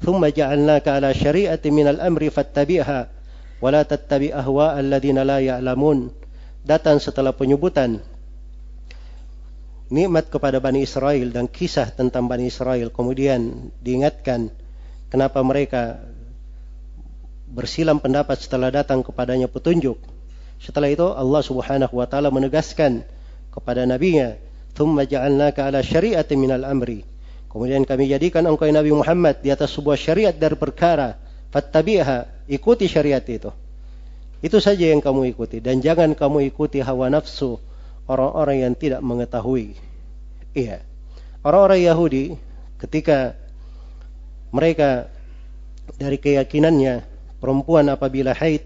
ثم 0.00 0.26
جعلناك 0.26 0.88
على 0.88 1.14
شريعة 1.14 1.60
من 1.68 1.86
الأمر 1.92 2.30
فاتبعها 2.30 3.13
wala 3.63 3.87
tattabi 3.87 4.31
ahwa 4.31 4.75
alladziina 4.75 5.23
la 5.23 5.39
ya'lamun. 5.39 6.11
Datang 6.65 6.97
setelah 6.97 7.29
penyebutan 7.29 8.01
nikmat 9.93 10.33
kepada 10.33 10.57
Bani 10.57 10.81
Israel 10.81 11.29
dan 11.29 11.45
kisah 11.45 11.93
tentang 11.93 12.25
Bani 12.25 12.49
Israel. 12.49 12.89
Kemudian 12.89 13.69
diingatkan 13.85 14.49
kenapa 15.13 15.39
mereka 15.45 16.01
bersilam 17.45 18.01
pendapat 18.01 18.41
setelah 18.41 18.73
datang 18.73 19.05
kepadanya 19.05 19.45
petunjuk. 19.45 19.95
Setelah 20.57 20.89
itu 20.89 21.05
Allah 21.13 21.41
Subhanahu 21.45 21.93
wa 22.01 22.07
taala 22.09 22.33
menegaskan 22.33 23.05
kepada 23.53 23.85
nabinya 23.85 24.35
thumma 24.73 25.05
ja'alnaka 25.05 25.69
ala 25.69 25.85
syari'atin 25.85 26.35
minal 26.41 26.65
amri. 26.65 27.05
Kemudian 27.47 27.87
kami 27.87 28.11
jadikan 28.11 28.43
engkau 28.43 28.67
ya 28.67 28.75
Nabi 28.75 28.91
Muhammad 28.91 29.39
di 29.39 29.47
atas 29.47 29.71
sebuah 29.71 29.95
syariat 29.95 30.35
dari 30.35 30.59
perkara 30.59 31.15
fattabi'ha 31.55 32.34
Ikuti 32.45 32.85
syariat 32.85 33.23
itu. 33.25 33.49
Itu 34.39 34.61
saja 34.61 34.91
yang 34.91 35.01
kamu 35.01 35.33
ikuti. 35.33 35.57
Dan 35.63 35.81
jangan 35.81 36.13
kamu 36.13 36.49
ikuti 36.53 36.81
hawa 36.81 37.09
nafsu 37.09 37.57
orang-orang 38.05 38.61
yang 38.61 38.73
tidak 38.77 39.01
mengetahui. 39.01 39.73
Iya. 40.53 40.85
Orang-orang 41.41 41.81
Yahudi 41.81 42.23
ketika 42.77 43.33
mereka 44.53 45.09
dari 45.97 46.17
keyakinannya 46.21 47.05
perempuan 47.41 47.89
apabila 47.89 48.33
haid 48.33 48.65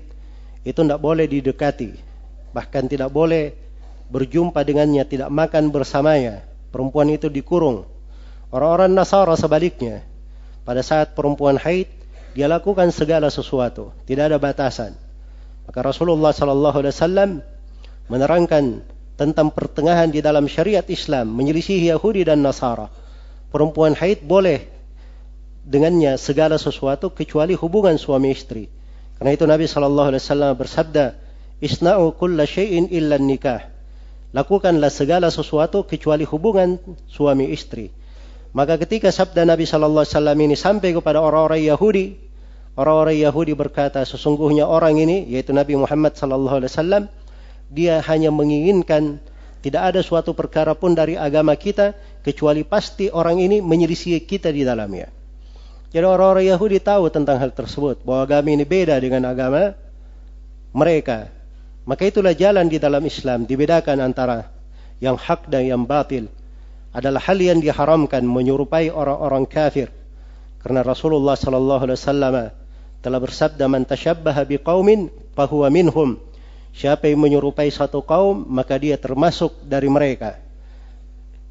itu 0.67 0.79
tidak 0.79 0.99
boleh 0.99 1.27
didekati. 1.27 1.95
Bahkan 2.51 2.83
tidak 2.91 3.09
boleh 3.13 3.55
berjumpa 4.11 4.59
dengannya, 4.65 5.05
tidak 5.07 5.29
makan 5.31 5.71
bersamanya. 5.71 6.43
Perempuan 6.69 7.09
itu 7.09 7.31
dikurung 7.31 7.87
Orang-orang 8.49 8.89
Nasara 8.97 9.37
sebaliknya, 9.37 10.01
pada 10.65 10.81
saat 10.81 11.13
perempuan 11.13 11.53
haid, 11.61 11.85
dia 12.39 12.47
lakukan 12.47 12.87
segala 12.95 13.27
sesuatu, 13.27 13.91
tidak 14.07 14.31
ada 14.31 14.39
batasan. 14.39 14.95
Maka 15.67 15.83
Rasulullah 15.83 16.31
sallallahu 16.31 16.79
alaihi 16.79 16.95
wasallam 16.95 17.29
menerangkan 18.07 18.79
tentang 19.19 19.51
pertengahan 19.51 20.07
di 20.07 20.23
dalam 20.23 20.47
syariat 20.47 20.87
Islam 20.87 21.35
menyelisih 21.35 21.91
Yahudi 21.91 22.23
dan 22.23 22.39
Nasara. 22.39 22.87
Perempuan 23.51 23.91
haid 23.91 24.23
boleh 24.23 24.71
dengannya 25.67 26.15
segala 26.15 26.55
sesuatu 26.55 27.11
kecuali 27.11 27.59
hubungan 27.59 27.99
suami 27.99 28.31
istri. 28.31 28.71
Karena 29.19 29.35
itu 29.35 29.43
Nabi 29.43 29.67
sallallahu 29.67 30.15
alaihi 30.15 30.23
wasallam 30.23 30.55
bersabda, 30.55 31.05
"Isna'u 31.59 32.15
kulla 32.15 32.47
illa 32.55 33.19
nikah." 33.19 33.67
Lakukanlah 34.31 34.95
segala 34.95 35.27
sesuatu 35.27 35.83
kecuali 35.83 36.23
hubungan 36.23 36.79
suami 37.03 37.51
istri. 37.51 37.91
Maka 38.55 38.79
ketika 38.79 39.11
sabda 39.13 39.45
Nabi 39.45 39.65
Shallallahu 39.65 40.05
Alaihi 40.05 40.15
Wasallam 40.17 40.37
ini 40.41 40.55
sampai 40.57 40.89
kepada 40.93 41.21
orang-orang 41.21 41.65
Yahudi, 41.65 42.28
orang-orang 42.79 43.19
Yahudi 43.19 43.51
berkata, 43.51 43.99
sesungguhnya 44.07 44.63
orang 44.63 44.95
ini, 45.03 45.27
yaitu 45.27 45.51
Nabi 45.51 45.75
Muhammad 45.75 46.15
Shallallahu 46.15 46.63
Alaihi 46.63 46.71
Wasallam, 46.71 47.03
dia 47.67 47.99
hanya 48.07 48.31
menginginkan 48.31 49.19
tidak 49.59 49.91
ada 49.91 49.99
suatu 49.99 50.31
perkara 50.31 50.71
pun 50.71 50.95
dari 50.95 51.19
agama 51.19 51.51
kita 51.59 51.91
kecuali 52.23 52.63
pasti 52.63 53.11
orang 53.11 53.43
ini 53.43 53.59
menyelisih 53.59 54.23
kita 54.23 54.47
di 54.55 54.63
dalamnya. 54.63 55.11
Jadi 55.91 56.05
orang-orang 56.05 56.47
Yahudi 56.47 56.79
tahu 56.79 57.11
tentang 57.11 57.43
hal 57.43 57.51
tersebut 57.51 57.99
bahwa 58.07 58.23
agama 58.23 58.47
ini 58.55 58.63
beda 58.63 58.95
dengan 59.03 59.27
agama 59.27 59.75
mereka. 60.71 61.27
Maka 61.83 62.07
itulah 62.07 62.31
jalan 62.31 62.71
di 62.71 62.79
dalam 62.79 63.01
Islam 63.03 63.43
dibedakan 63.43 63.99
antara 63.99 64.47
yang 65.03 65.19
hak 65.19 65.49
dan 65.51 65.65
yang 65.67 65.83
batil 65.83 66.29
adalah 66.95 67.19
hal 67.19 67.35
yang 67.41 67.59
diharamkan 67.59 68.23
menyerupai 68.23 68.93
orang-orang 68.93 69.43
kafir. 69.49 69.91
Karena 70.61 70.85
Rasulullah 70.85 71.35
sallallahu 71.35 71.83
alaihi 71.89 71.99
wasallam 71.99 72.35
telah 72.99 73.19
bersabda 73.19 73.65
man 73.71 73.87
tashabbaha 73.87 74.43
biqaumin 74.43 75.07
fahuwa 75.35 75.71
minhum. 75.71 76.19
Siapa 76.69 77.09
yang 77.09 77.25
menyerupai 77.25 77.71
satu 77.73 78.05
kaum 78.05 78.45
maka 78.45 78.77
dia 78.77 78.95
termasuk 78.99 79.65
dari 79.65 79.89
mereka. 79.89 80.37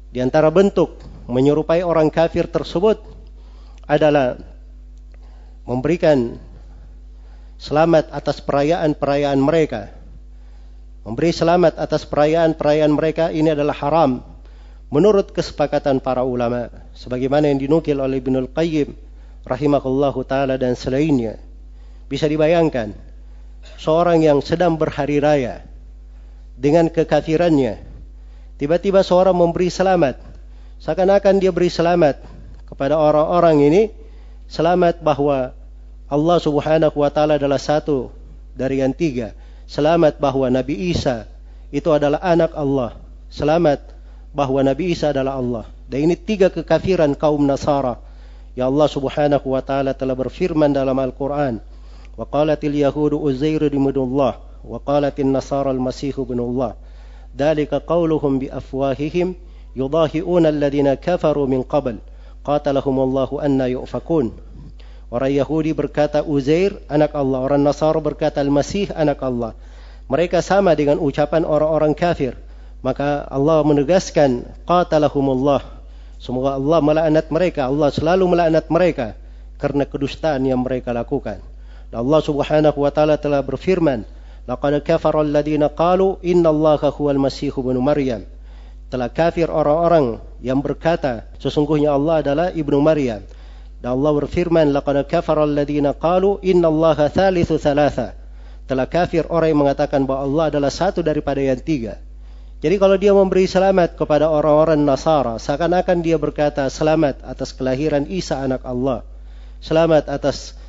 Di 0.09 0.23
antara 0.23 0.49
bentuk 0.49 0.97
menyerupai 1.29 1.85
orang 1.85 2.09
kafir 2.09 2.49
tersebut 2.49 2.97
adalah 3.85 4.37
memberikan 5.69 6.37
selamat 7.61 8.09
atas 8.09 8.41
perayaan-perayaan 8.41 9.37
mereka. 9.37 9.93
Memberi 11.05 11.33
selamat 11.33 11.77
atas 11.77 12.05
perayaan-perayaan 12.05 12.93
mereka 12.93 13.29
ini 13.29 13.53
adalah 13.53 13.75
haram 13.77 14.21
menurut 14.89 15.29
kesepakatan 15.33 16.01
para 16.01 16.25
ulama 16.25 16.69
sebagaimana 16.97 17.49
yang 17.49 17.61
dinukil 17.61 18.01
oleh 18.01 18.17
Ibnul 18.17 18.49
Qayyim 18.49 19.08
rahimahullahu 19.49 20.21
taala 20.29 20.55
dan 20.61 20.77
selainnya. 20.77 21.41
Bisa 22.05 22.29
dibayangkan 22.29 22.93
seorang 23.81 24.21
yang 24.21 24.39
sedang 24.45 24.77
berhari 24.77 25.17
raya 25.17 25.65
dengan 26.53 26.87
kekafirannya 26.87 27.81
tiba-tiba 28.61 29.01
seorang 29.01 29.33
memberi 29.33 29.73
selamat. 29.73 30.21
Seakan-akan 30.79 31.43
dia 31.43 31.51
beri 31.51 31.67
selamat 31.67 32.23
kepada 32.69 32.95
orang-orang 32.95 33.67
ini. 33.67 33.83
Selamat 34.49 35.01
bahwa 35.03 35.51
Allah 36.09 36.37
Subhanahu 36.41 36.95
wa 36.95 37.09
taala 37.13 37.37
adalah 37.37 37.59
satu 37.61 38.09
dari 38.57 38.81
yang 38.81 38.95
tiga. 38.95 39.37
Selamat 39.69 40.17
bahwa 40.17 40.49
Nabi 40.49 40.89
Isa 40.89 41.29
itu 41.69 41.93
adalah 41.93 42.17
anak 42.25 42.57
Allah. 42.57 42.97
Selamat 43.29 43.93
bahwa 44.33 44.65
Nabi 44.65 44.97
Isa 44.97 45.13
adalah 45.13 45.37
Allah. 45.37 45.65
Dan 45.85 46.09
ini 46.09 46.15
tiga 46.17 46.49
kekafiran 46.49 47.13
kaum 47.13 47.45
Nasara. 47.45 48.01
Ya 48.59 48.67
Allah 48.67 48.91
Subhanahu 48.91 49.55
wa 49.55 49.63
taala 49.63 49.95
telah 49.95 50.19
berfirman 50.19 50.75
dalam 50.75 50.99
Al-Qur'an, 50.99 51.63
"Wa 52.19 52.27
qalatil 52.27 52.75
yahudu 52.75 53.15
Uzair 53.15 53.63
ibnullah 53.63 54.35
wa 54.67 54.83
qalatin 54.83 55.31
nasara 55.31 55.71
al-masih 55.71 56.11
ibnullah." 56.11 56.75
Dalika 57.31 57.79
qauluhum 57.79 58.43
bi 58.43 58.51
afwahihim 58.51 59.39
yudahi'una 59.79 60.51
alladhina 60.51 60.99
kafaru 60.99 61.47
min 61.47 61.63
qabl. 61.63 62.03
Qatalahumullahu 62.43 63.39
anna 63.39 63.71
yu'fakun. 63.71 64.35
Orang 65.07 65.31
Yahudi 65.31 65.71
berkata 65.71 66.19
Uzair 66.27 66.83
anak 66.91 67.15
Allah, 67.15 67.39
orang 67.39 67.63
Nasara 67.63 68.03
berkata 68.03 68.43
Al-Masih 68.43 68.91
anak 68.91 69.23
Allah. 69.23 69.55
Mereka 70.11 70.43
sama 70.43 70.75
dengan 70.75 70.99
ucapan 70.99 71.47
orang-orang 71.47 71.95
kafir. 71.95 72.35
Maka 72.83 73.23
Allah 73.23 73.63
menegaskan 73.63 74.43
qatalahumullah. 74.67 75.78
Semoga 76.19 76.59
Allah 76.59 76.79
melaknat 76.83 77.31
mereka. 77.31 77.71
Allah 77.71 77.89
selalu 77.95 78.27
melaknat 78.27 78.67
mereka 78.67 79.07
karena 79.55 79.87
kedustaan 79.87 80.43
yang 80.43 80.59
mereka 80.59 80.91
lakukan. 80.91 81.39
Dan 81.87 81.97
Allah 82.03 82.21
Subhanahu 82.21 82.77
wa 82.83 82.91
taala 82.91 83.15
telah 83.15 83.39
berfirman, 83.39 84.03
"Laqad 84.43 84.83
kafara 84.83 85.23
alladziina 85.23 85.71
qalu 85.71 86.19
innallaha 86.19 86.91
huwal 86.91 87.17
masih 87.17 87.55
ibnu 87.55 87.79
Maryam." 87.79 88.27
Telah 88.91 89.07
kafir 89.09 89.47
orang-orang 89.47 90.19
yang 90.43 90.59
berkata 90.59 91.29
sesungguhnya 91.39 91.95
Allah 91.95 92.19
adalah 92.19 92.47
ibnu 92.51 92.77
Maryam. 92.83 93.23
Dan 93.79 93.95
Allah 93.95 94.11
berfirman, 94.19 94.75
"Laqad 94.75 95.07
kafara 95.07 95.47
alladziina 95.47 95.95
qalu 95.95 96.43
innallaha 96.43 97.07
thalithu 97.07 97.55
thalatha." 97.55 98.19
Telah 98.67 98.85
kafir 98.91 99.23
orang 99.31 99.55
yang 99.55 99.61
mengatakan 99.65 100.03
bahwa 100.03 100.27
Allah 100.27 100.43
adalah 100.51 100.69
satu 100.69 100.99
daripada 100.99 101.41
yang 101.41 101.57
tiga. 101.57 101.97
Jadi 102.59 102.75
kalau 102.75 102.99
dia 102.99 103.15
memberi 103.15 103.47
selamat 103.47 103.95
kepada 103.95 104.27
orang-orang 104.27 104.83
Nasara, 104.83 105.39
seakan-akan 105.39 106.03
dia 106.03 106.19
berkata 106.19 106.67
selamat 106.67 107.23
atas 107.23 107.55
kelahiran 107.55 108.03
Isa 108.11 108.35
anak 108.35 108.67
Allah. 108.67 109.07
Selamat 109.63 110.11
atas 110.11 110.59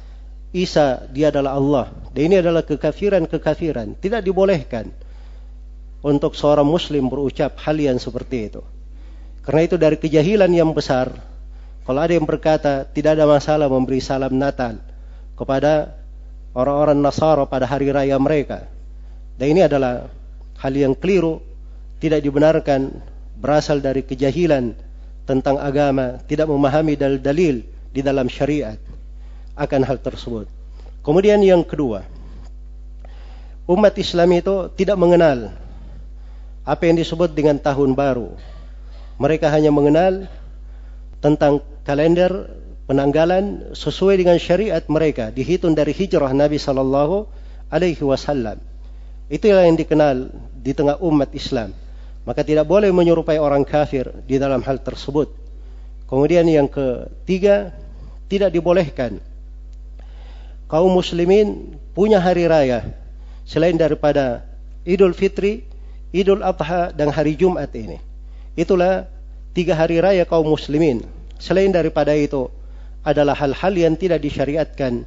Isa 0.55 1.03
dia 1.11 1.35
adalah 1.35 1.59
Allah. 1.59 1.87
Dan 2.15 2.31
ini 2.31 2.39
adalah 2.39 2.63
kekafiran-kekafiran. 2.63 3.99
Tidak 3.99 4.23
dibolehkan 4.23 4.87
untuk 6.07 6.39
seorang 6.39 6.67
muslim 6.67 7.11
berucap 7.11 7.59
hal 7.59 7.75
yang 7.75 7.99
seperti 7.99 8.55
itu. 8.55 8.63
Karena 9.43 9.67
itu 9.67 9.75
dari 9.75 9.99
kejahilan 9.99 10.51
yang 10.55 10.71
besar, 10.71 11.11
kalau 11.83 12.01
ada 12.07 12.15
yang 12.15 12.23
berkata 12.23 12.87
tidak 12.87 13.19
ada 13.19 13.27
masalah 13.27 13.67
memberi 13.67 13.99
salam 13.99 14.31
Natal 14.39 14.79
kepada 15.35 15.99
orang-orang 16.55 17.03
Nasara 17.03 17.51
pada 17.51 17.67
hari 17.67 17.91
raya 17.91 18.15
mereka. 18.23 18.71
Dan 19.35 19.59
ini 19.59 19.67
adalah 19.67 20.07
hal 20.63 20.71
yang 20.71 20.95
keliru 20.95 21.50
tidak 22.01 22.25
dibenarkan 22.25 23.05
berasal 23.37 23.79
dari 23.79 24.03
kejahilan 24.03 24.73
tentang 25.29 25.61
agama, 25.61 26.19
tidak 26.27 26.49
memahami 26.49 26.97
dalil-dalil 26.97 27.63
di 27.93 28.01
dalam 28.01 28.27
syariat 28.27 28.81
akan 29.55 29.85
hal 29.85 30.01
tersebut. 30.01 30.49
Kemudian 31.05 31.41
yang 31.45 31.63
kedua, 31.63 32.03
umat 33.69 33.95
Islam 34.01 34.33
itu 34.35 34.73
tidak 34.75 34.97
mengenal 34.97 35.53
apa 36.65 36.83
yang 36.89 36.97
disebut 36.97 37.33
dengan 37.33 37.61
tahun 37.61 37.93
baru. 37.93 38.37
Mereka 39.21 39.53
hanya 39.53 39.69
mengenal 39.69 40.29
tentang 41.21 41.61
kalender 41.85 42.49
penanggalan 42.89 43.77
sesuai 43.77 44.19
dengan 44.19 44.41
syariat 44.41 44.83
mereka 44.89 45.29
dihitung 45.31 45.77
dari 45.77 45.93
hijrah 45.93 46.33
Nabi 46.33 46.57
sallallahu 46.57 47.29
alaihi 47.71 48.03
wasallam. 48.03 48.59
Itulah 49.31 49.63
yang 49.63 49.79
dikenal 49.79 50.27
di 50.59 50.73
tengah 50.75 50.99
umat 50.99 51.31
Islam. 51.31 51.71
Maka 52.29 52.45
tidak 52.45 52.69
boleh 52.69 52.93
menyerupai 52.93 53.41
orang 53.41 53.65
kafir 53.65 54.13
di 54.29 54.37
dalam 54.37 54.61
hal 54.61 54.81
tersebut. 54.85 55.33
Kemudian 56.05 56.45
yang 56.47 56.69
ketiga, 56.69 57.73
tidak 58.31 58.55
dibolehkan 58.55 59.19
kaum 60.71 60.95
muslimin 60.95 61.75
punya 61.93 62.23
hari 62.23 62.47
raya 62.47 62.95
selain 63.43 63.75
daripada 63.75 64.47
Idul 64.87 65.13
Fitri, 65.13 65.67
Idul 66.15 66.47
Adha 66.47 66.95
dan 66.95 67.11
hari 67.11 67.35
Jumat 67.35 67.75
ini. 67.75 67.99
Itulah 68.55 69.11
tiga 69.51 69.75
hari 69.75 69.99
raya 69.99 70.23
kaum 70.23 70.47
muslimin. 70.47 71.03
Selain 71.43 71.69
daripada 71.75 72.15
itu 72.15 72.47
adalah 73.03 73.35
hal-hal 73.35 73.75
yang 73.75 73.99
tidak 73.99 74.23
disyariatkan 74.23 75.05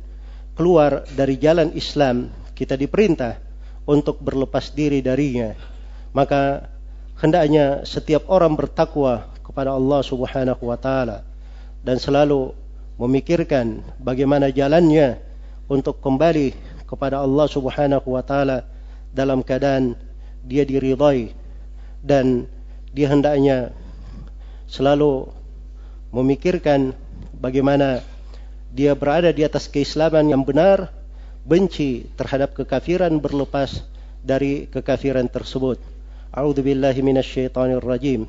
keluar 0.60 1.08
dari 1.16 1.40
jalan 1.40 1.72
Islam. 1.74 2.30
Kita 2.54 2.76
diperintah 2.78 3.40
untuk 3.88 4.20
berlepas 4.20 4.76
diri 4.76 5.00
darinya. 5.02 5.56
Maka 6.14 6.70
hendaknya 7.20 7.84
setiap 7.84 8.26
orang 8.32 8.56
bertakwa 8.56 9.28
kepada 9.44 9.76
Allah 9.76 10.02
Subhanahu 10.02 10.64
wa 10.64 10.78
taala 10.80 11.22
dan 11.84 12.00
selalu 12.00 12.56
memikirkan 12.98 13.84
bagaimana 14.00 14.54
jalannya 14.54 15.20
untuk 15.68 16.00
kembali 16.00 16.54
kepada 16.88 17.22
Allah 17.22 17.46
Subhanahu 17.50 18.08
wa 18.08 18.24
taala 18.24 18.66
dalam 19.14 19.46
keadaan 19.46 19.98
dia 20.42 20.66
diridhai 20.66 21.34
dan 22.02 22.50
dia 22.94 23.10
hendaknya 23.10 23.74
selalu 24.70 25.30
memikirkan 26.14 26.94
bagaimana 27.38 28.06
dia 28.74 28.98
berada 28.98 29.30
di 29.30 29.46
atas 29.46 29.70
keislaman 29.70 30.34
yang 30.34 30.42
benar, 30.42 30.90
benci 31.46 32.10
terhadap 32.18 32.58
kekafiran 32.58 33.22
berlepas 33.22 33.86
dari 34.26 34.66
kekafiran 34.66 35.30
tersebut. 35.30 35.78
Minasyaitonir 36.34 37.86
rajim. 37.86 38.26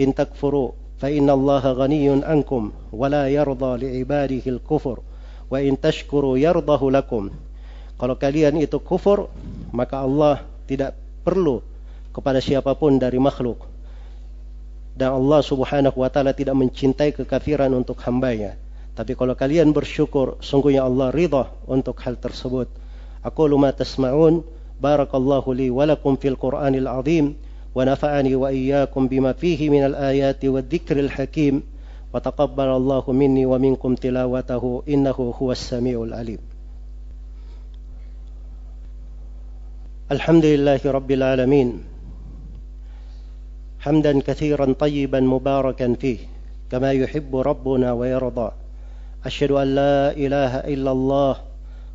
In 0.00 0.12
takfuru 0.16 0.72
fa 0.96 1.12
inna 1.12 1.36
Allah 1.36 1.60
ghaniyun 1.76 2.24
ankum 2.24 2.72
wa 2.92 3.06
la 3.12 3.28
yarda 3.28 3.76
li 3.76 4.00
ibadihi 4.00 4.48
al-kufur 4.56 5.04
wa 5.52 5.58
in 5.60 5.76
tashkuru 5.76 6.36
lakum. 6.90 7.30
Kalau 7.96 8.16
kalian 8.20 8.60
itu 8.60 8.76
kufur, 8.80 9.32
maka 9.72 10.04
Allah 10.04 10.44
tidak 10.68 10.96
perlu 11.24 11.64
kepada 12.12 12.40
siapa 12.44 12.76
pun 12.76 13.00
dari 13.00 13.16
makhluk. 13.16 13.64
Dan 14.96 15.12
Allah 15.12 15.40
subhanahu 15.44 16.00
wa 16.00 16.08
ta'ala 16.08 16.32
tidak 16.32 16.56
mencintai 16.56 17.12
kekafiran 17.12 17.72
untuk 17.76 18.00
hambanya. 18.04 18.56
Tapi 18.96 19.12
kalau 19.12 19.36
kalian 19.36 19.76
bersyukur, 19.76 20.40
sungguhnya 20.40 20.88
Allah 20.88 21.12
ridha 21.12 21.52
untuk 21.68 22.00
hal 22.00 22.16
tersebut. 22.16 22.68
Aku 23.20 23.44
ma 23.60 23.72
tasma'un, 23.76 24.40
بارك 24.82 25.14
الله 25.14 25.54
لي 25.54 25.70
ولكم 25.70 26.16
في 26.16 26.28
القرآن 26.28 26.74
العظيم 26.74 27.36
ونفعني 27.74 28.34
وإياكم 28.34 29.08
بما 29.08 29.32
فيه 29.32 29.70
من 29.70 29.86
الآيات 29.86 30.44
والذكر 30.44 31.00
الحكيم. 31.00 31.62
وتقبل 32.14 32.64
الله 32.64 33.12
مني 33.12 33.46
ومنكم 33.46 33.94
تلاوته 33.94 34.82
إنه 34.88 35.34
هو 35.42 35.52
السميع 35.52 36.02
العليم. 36.02 36.38
الحمد 40.12 40.44
لله 40.44 40.80
رب 40.84 41.10
العالمين. 41.10 41.82
حمدا 43.80 44.20
كثيرا 44.20 44.72
طيبا 44.72 45.20
مباركا 45.20 45.94
فيه 45.94 46.18
كما 46.70 46.92
يحب 46.92 47.36
ربنا 47.36 47.92
ويرضى. 47.92 48.50
أشهد 49.26 49.50
أن 49.50 49.74
لا 49.74 50.10
إله 50.10 50.56
إلا 50.56 50.92
الله 50.92 51.36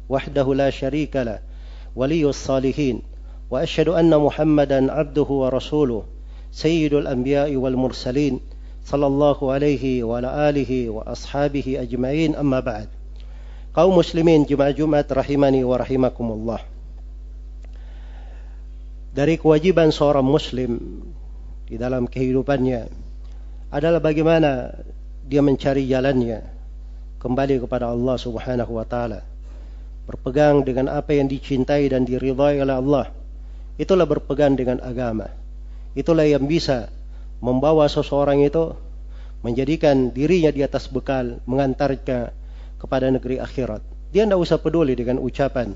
وحده 0.09 0.53
لا 0.53 0.69
شريك 0.69 1.15
له 1.15 1.39
ولي 1.95 2.25
الصالحين 2.25 3.01
وأشهد 3.51 3.87
أن 3.87 4.11
محمدا 4.17 4.91
عبده 4.91 5.29
ورسوله 5.29 6.03
سيد 6.51 6.93
الأنبياء 6.93 7.55
والمرسلين 7.55 8.39
صلى 8.85 9.07
الله 9.07 9.37
عليه 9.51 10.03
وعلى 10.03 10.29
آله 10.49 10.71
وأصحابه 10.89 11.67
أجمعين 11.79 12.35
أما 12.35 12.59
بعد. 12.59 12.87
قوم 13.75 13.97
مسلمين 13.97 14.43
جمع 14.43 14.69
جمعة 14.75 15.07
رحمني 15.11 15.63
ورحمكم 15.63 16.27
الله. 16.31 16.59
Dari 19.11 19.35
kewajiban 19.35 19.91
seorang 19.91 20.23
muslim 20.23 20.79
di 21.67 21.75
dalam 21.75 22.07
kehidupannya 22.07 22.87
adalah 23.71 23.99
bagaimana 23.99 24.75
dia 25.27 25.39
mencari 25.43 25.87
jalannya 25.87 26.43
kembali 27.19 27.63
kepada 27.63 27.91
Allah 27.91 28.15
Subhanahu 28.19 28.75
wa 28.75 28.87
taala. 28.87 29.30
Berpegang 30.11 30.67
dengan 30.67 30.91
apa 30.91 31.15
yang 31.15 31.31
dicintai 31.31 31.87
dan 31.87 32.03
diridhai 32.03 32.59
oleh 32.59 32.75
Allah. 32.75 33.07
Itulah 33.79 34.03
berpegang 34.03 34.59
dengan 34.59 34.83
agama. 34.83 35.31
Itulah 35.95 36.27
yang 36.27 36.43
bisa 36.43 36.91
membawa 37.39 37.87
seseorang 37.87 38.43
itu 38.43 38.75
menjadikan 39.39 40.11
dirinya 40.11 40.51
di 40.51 40.67
atas 40.67 40.91
bekal 40.91 41.39
mengantarnya 41.47 42.35
kepada 42.75 43.07
negeri 43.07 43.39
akhirat. 43.39 43.79
Dia 44.11 44.27
tidak 44.27 44.43
usah 44.43 44.59
peduli 44.59 44.99
dengan 44.99 45.23
ucapan 45.23 45.71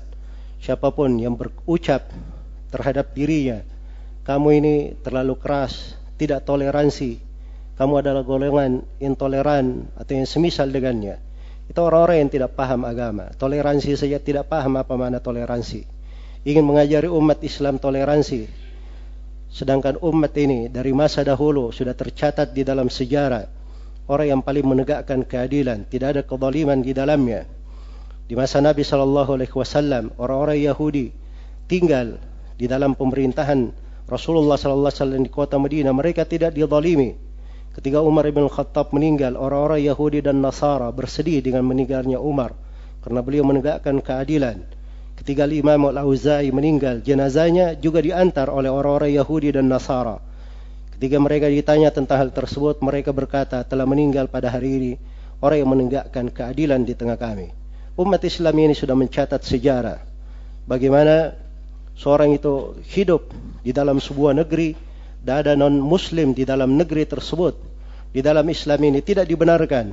siapa 0.60 0.92
pun 0.92 1.16
yang 1.20 1.36
berucap 1.36 2.08
terhadap 2.72 3.12
dirinya. 3.12 3.62
Kamu 4.26 4.48
ini 4.58 4.74
terlalu 5.06 5.38
keras, 5.38 5.94
tidak 6.18 6.42
toleransi. 6.42 7.22
Kamu 7.76 8.00
adalah 8.00 8.24
golongan 8.24 8.82
intoleran 8.98 9.86
atau 9.94 10.12
yang 10.16 10.26
semisal 10.26 10.66
dengannya. 10.72 11.20
Itu 11.66 11.82
orang-orang 11.82 12.26
yang 12.26 12.30
tidak 12.30 12.54
paham 12.54 12.86
agama. 12.86 13.34
Toleransi 13.34 13.98
saja 13.98 14.22
tidak 14.22 14.46
paham 14.46 14.78
apa 14.78 14.94
mana 14.94 15.18
toleransi. 15.18 15.82
Ingin 16.46 16.62
mengajari 16.62 17.10
umat 17.10 17.42
Islam 17.42 17.82
toleransi. 17.82 18.46
Sedangkan 19.50 19.98
umat 19.98 20.30
ini 20.38 20.70
dari 20.70 20.94
masa 20.94 21.26
dahulu 21.26 21.74
sudah 21.74 21.94
tercatat 21.94 22.54
di 22.54 22.62
dalam 22.62 22.86
sejarah. 22.86 23.50
Orang 24.06 24.26
yang 24.30 24.42
paling 24.46 24.62
menegakkan 24.62 25.26
keadilan. 25.26 25.90
Tidak 25.90 26.08
ada 26.14 26.22
kezaliman 26.22 26.78
di 26.78 26.94
dalamnya. 26.94 27.42
Di 28.26 28.38
masa 28.38 28.62
Nabi 28.62 28.86
SAW, 28.86 30.14
orang-orang 30.18 30.58
Yahudi 30.62 31.10
tinggal 31.66 32.22
di 32.54 32.70
dalam 32.70 32.94
pemerintahan 32.94 33.74
Rasulullah 34.06 34.54
SAW 34.54 35.18
di 35.18 35.30
kota 35.30 35.58
Madinah. 35.58 35.90
Mereka 35.90 36.22
tidak 36.30 36.54
dizalimi 36.54 37.25
Ketika 37.76 38.00
Umar 38.00 38.24
bin 38.32 38.48
Khattab 38.48 38.96
meninggal, 38.96 39.36
orang-orang 39.36 39.84
Yahudi 39.84 40.24
dan 40.24 40.40
Nasara 40.40 40.88
bersedih 40.88 41.44
dengan 41.44 41.68
meninggalnya 41.68 42.16
Umar 42.16 42.56
karena 43.04 43.20
beliau 43.20 43.44
menegakkan 43.44 44.00
keadilan. 44.00 44.64
Ketika 45.20 45.44
Imam 45.44 45.92
Al-Auza'i 45.92 46.48
meninggal, 46.56 47.04
jenazahnya 47.04 47.76
juga 47.76 48.00
diantar 48.00 48.48
oleh 48.48 48.72
orang-orang 48.72 49.12
Yahudi 49.12 49.52
dan 49.52 49.68
Nasara. 49.68 50.16
Ketika 50.96 51.20
mereka 51.20 51.52
ditanya 51.52 51.92
tentang 51.92 52.24
hal 52.24 52.30
tersebut, 52.32 52.80
mereka 52.80 53.12
berkata 53.12 53.60
telah 53.68 53.84
meninggal 53.84 54.32
pada 54.32 54.48
hari 54.48 54.70
ini 54.80 54.92
orang 55.44 55.58
yang 55.60 55.70
menegakkan 55.76 56.32
keadilan 56.32 56.80
di 56.80 56.96
tengah 56.96 57.20
kami. 57.20 57.52
Umat 58.00 58.24
Islam 58.24 58.56
ini 58.56 58.72
sudah 58.72 58.96
mencatat 58.96 59.44
sejarah 59.44 60.00
bagaimana 60.64 61.36
seorang 61.96 62.32
itu 62.36 62.76
hidup 62.88 63.28
di 63.60 63.72
dalam 63.72 64.00
sebuah 64.00 64.36
negeri 64.36 64.85
dan 65.26 65.42
ada 65.42 65.52
non-muslim 65.58 66.38
di 66.38 66.46
dalam 66.46 66.78
negeri 66.78 67.02
tersebut. 67.02 67.58
Di 68.14 68.22
dalam 68.22 68.46
Islam 68.46 68.78
ini 68.86 69.02
tidak 69.02 69.26
dibenarkan. 69.26 69.90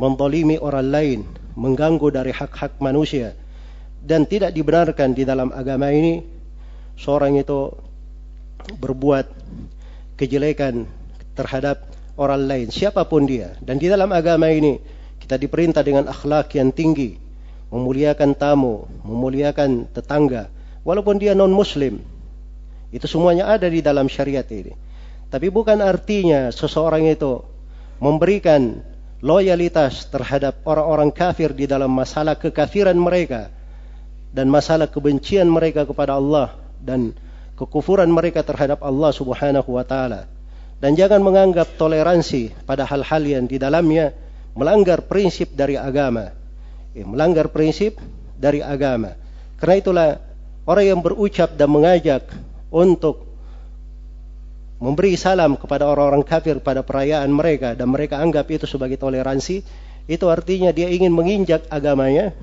Mendolimi 0.00 0.56
orang 0.56 0.88
lain 0.88 1.20
mengganggu 1.52 2.08
dari 2.08 2.32
hak-hak 2.32 2.80
manusia. 2.80 3.36
Dan 4.00 4.24
tidak 4.24 4.56
dibenarkan 4.56 5.12
di 5.12 5.28
dalam 5.28 5.52
agama 5.52 5.92
ini 5.92 6.24
seorang 6.96 7.36
itu 7.36 7.68
berbuat 8.80 9.28
kejelekan 10.16 10.88
terhadap 11.36 11.84
orang 12.16 12.48
lain 12.48 12.66
siapa 12.72 13.04
pun 13.04 13.28
dia. 13.28 13.52
Dan 13.60 13.76
di 13.76 13.92
dalam 13.92 14.08
agama 14.08 14.48
ini 14.48 14.80
kita 15.20 15.36
diperintah 15.36 15.84
dengan 15.84 16.08
akhlak 16.08 16.56
yang 16.56 16.72
tinggi 16.72 17.20
memuliakan 17.68 18.32
tamu 18.32 18.88
memuliakan 19.04 19.92
tetangga. 19.92 20.48
Walaupun 20.82 21.20
dia 21.20 21.36
non 21.36 21.52
muslim 21.52 22.00
itu 22.92 23.08
semuanya 23.08 23.48
ada 23.48 23.66
di 23.66 23.80
dalam 23.80 24.06
syariat 24.06 24.44
ini. 24.52 24.76
Tapi 25.32 25.48
bukan 25.48 25.80
artinya 25.80 26.52
seseorang 26.52 27.08
itu 27.08 27.40
memberikan 27.96 28.84
loyalitas 29.24 30.12
terhadap 30.12 30.60
orang-orang 30.68 31.08
kafir 31.08 31.56
di 31.56 31.64
dalam 31.64 31.88
masalah 31.88 32.36
kekafiran 32.36 32.98
mereka 33.00 33.48
dan 34.28 34.52
masalah 34.52 34.92
kebencian 34.92 35.48
mereka 35.48 35.88
kepada 35.88 36.20
Allah 36.20 36.52
dan 36.84 37.16
kekufuran 37.56 38.12
mereka 38.12 38.44
terhadap 38.44 38.84
Allah 38.84 39.08
Subhanahu 39.08 39.72
wa 39.72 39.84
taala. 39.88 40.28
Dan 40.82 40.98
jangan 40.98 41.22
menganggap 41.22 41.78
toleransi 41.78 42.66
pada 42.66 42.82
hal-hal 42.84 43.22
yang 43.22 43.44
di 43.46 43.56
dalamnya 43.56 44.10
melanggar 44.52 45.06
prinsip 45.06 45.54
dari 45.54 45.78
agama. 45.78 46.34
Ya, 46.92 47.06
melanggar 47.06 47.48
prinsip 47.54 47.96
dari 48.36 48.60
agama. 48.60 49.14
Karena 49.62 49.76
itulah 49.78 50.08
orang 50.66 50.84
yang 50.90 51.00
berucap 51.00 51.54
dan 51.54 51.70
mengajak 51.70 52.26
untuk 52.72 53.28
memberi 54.82 55.14
salam 55.14 55.54
kepada 55.54 55.86
orang-orang 55.86 56.26
kafir 56.26 56.58
pada 56.58 56.82
perayaan 56.82 57.30
mereka 57.30 57.78
dan 57.78 57.86
mereka 57.92 58.18
anggap 58.18 58.50
itu 58.50 58.66
sebagai 58.66 58.98
toleransi, 58.98 59.62
itu 60.10 60.24
artinya 60.26 60.74
dia 60.74 60.90
ingin 60.90 61.14
menginjak 61.14 61.68
agamanya, 61.70 62.34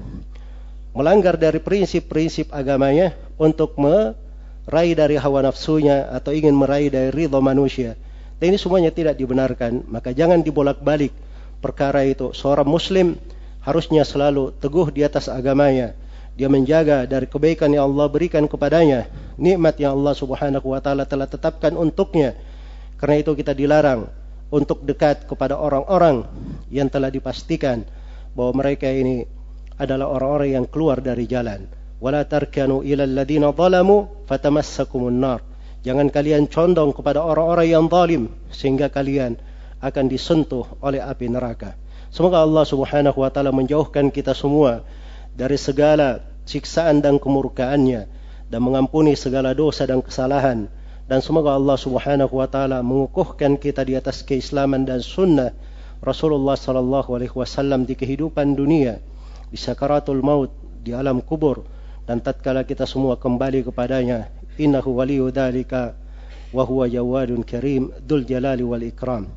melanggar 0.96 1.36
dari 1.36 1.60
prinsip-prinsip 1.60 2.54
agamanya 2.56 3.12
untuk 3.36 3.76
meraih 3.76 4.96
dari 4.96 5.20
hawa 5.20 5.52
nafsunya 5.52 6.08
atau 6.16 6.32
ingin 6.32 6.56
meraih 6.56 6.88
dari 6.88 7.12
ridho 7.12 7.44
manusia. 7.44 8.00
Dan 8.40 8.56
ini 8.56 8.58
semuanya 8.62 8.96
tidak 8.96 9.20
dibenarkan, 9.20 9.84
maka 9.92 10.16
jangan 10.16 10.40
dibolak-balik 10.40 11.12
perkara 11.60 12.08
itu. 12.08 12.32
Seorang 12.32 12.64
muslim 12.64 13.20
harusnya 13.60 14.08
selalu 14.08 14.56
teguh 14.64 14.88
di 14.96 15.04
atas 15.04 15.28
agamanya 15.28 15.92
dia 16.40 16.48
menjaga 16.48 17.04
dari 17.04 17.28
kebaikan 17.28 17.68
yang 17.76 17.92
Allah 17.92 18.08
berikan 18.08 18.48
kepadanya, 18.48 19.12
nikmat 19.36 19.76
yang 19.76 20.00
Allah 20.00 20.16
Subhanahu 20.16 20.72
wa 20.72 20.80
taala 20.80 21.04
telah 21.04 21.28
tetapkan 21.28 21.76
untuknya. 21.76 22.32
Karena 22.96 23.20
itu 23.20 23.36
kita 23.36 23.52
dilarang 23.52 24.08
untuk 24.48 24.88
dekat 24.88 25.28
kepada 25.28 25.60
orang-orang 25.60 26.24
yang 26.72 26.88
telah 26.88 27.12
dipastikan 27.12 27.84
bahwa 28.32 28.64
mereka 28.64 28.88
ini 28.88 29.28
adalah 29.76 30.16
orang-orang 30.16 30.64
yang 30.64 30.66
keluar 30.72 31.04
dari 31.04 31.28
jalan. 31.28 31.68
Wala 32.00 32.24
tarkanu 32.24 32.88
ila 32.88 33.04
alladziina 33.04 33.52
zalamu 33.52 34.24
fatamassakumun 34.24 35.20
nar. 35.20 35.44
Jangan 35.84 36.08
kalian 36.08 36.48
condong 36.48 36.96
kepada 36.96 37.20
orang-orang 37.20 37.68
yang 37.68 37.92
zalim 37.92 38.32
sehingga 38.48 38.88
kalian 38.88 39.36
akan 39.84 40.08
disentuh 40.08 40.64
oleh 40.80 41.04
api 41.04 41.28
neraka. 41.28 41.76
Semoga 42.16 42.48
Allah 42.48 42.64
Subhanahu 42.64 43.20
wa 43.20 43.28
taala 43.28 43.52
menjauhkan 43.52 44.08
kita 44.08 44.32
semua 44.32 44.88
dari 45.36 45.60
segala 45.60 46.29
siksaan 46.50 47.06
dan 47.06 47.22
kemurkaannya 47.22 48.10
dan 48.50 48.62
mengampuni 48.66 49.14
segala 49.14 49.54
dosa 49.54 49.86
dan 49.86 50.02
kesalahan. 50.02 50.66
Dan 51.06 51.22
semoga 51.22 51.54
Allah 51.58 51.78
Subhanahu 51.78 52.38
wa 52.38 52.50
taala 52.50 52.82
mengukuhkan 52.82 53.58
kita 53.58 53.86
di 53.86 53.98
atas 53.98 54.26
keislaman 54.26 54.86
dan 54.86 55.02
sunnah 55.02 55.54
Rasulullah 56.02 56.58
sallallahu 56.58 57.18
alaihi 57.18 57.34
wasallam 57.34 57.86
di 57.86 57.98
kehidupan 57.98 58.54
dunia 58.54 59.02
di 59.50 59.58
sakaratul 59.58 60.22
maut 60.22 60.54
di 60.86 60.94
alam 60.94 61.18
kubur 61.26 61.66
dan 62.06 62.22
tatkala 62.22 62.62
kita 62.62 62.86
semua 62.86 63.18
kembali 63.18 63.66
kepadanya 63.66 64.30
innahu 64.62 65.02
waliyu 65.02 65.34
dzalika 65.34 65.98
wa 66.54 66.62
huwa 66.62 66.86
jawadun 66.86 67.42
karim 67.42 67.90
dzul 68.06 68.26
jalali 68.26 68.62
wal 68.62 68.86
ikram. 68.86 69.30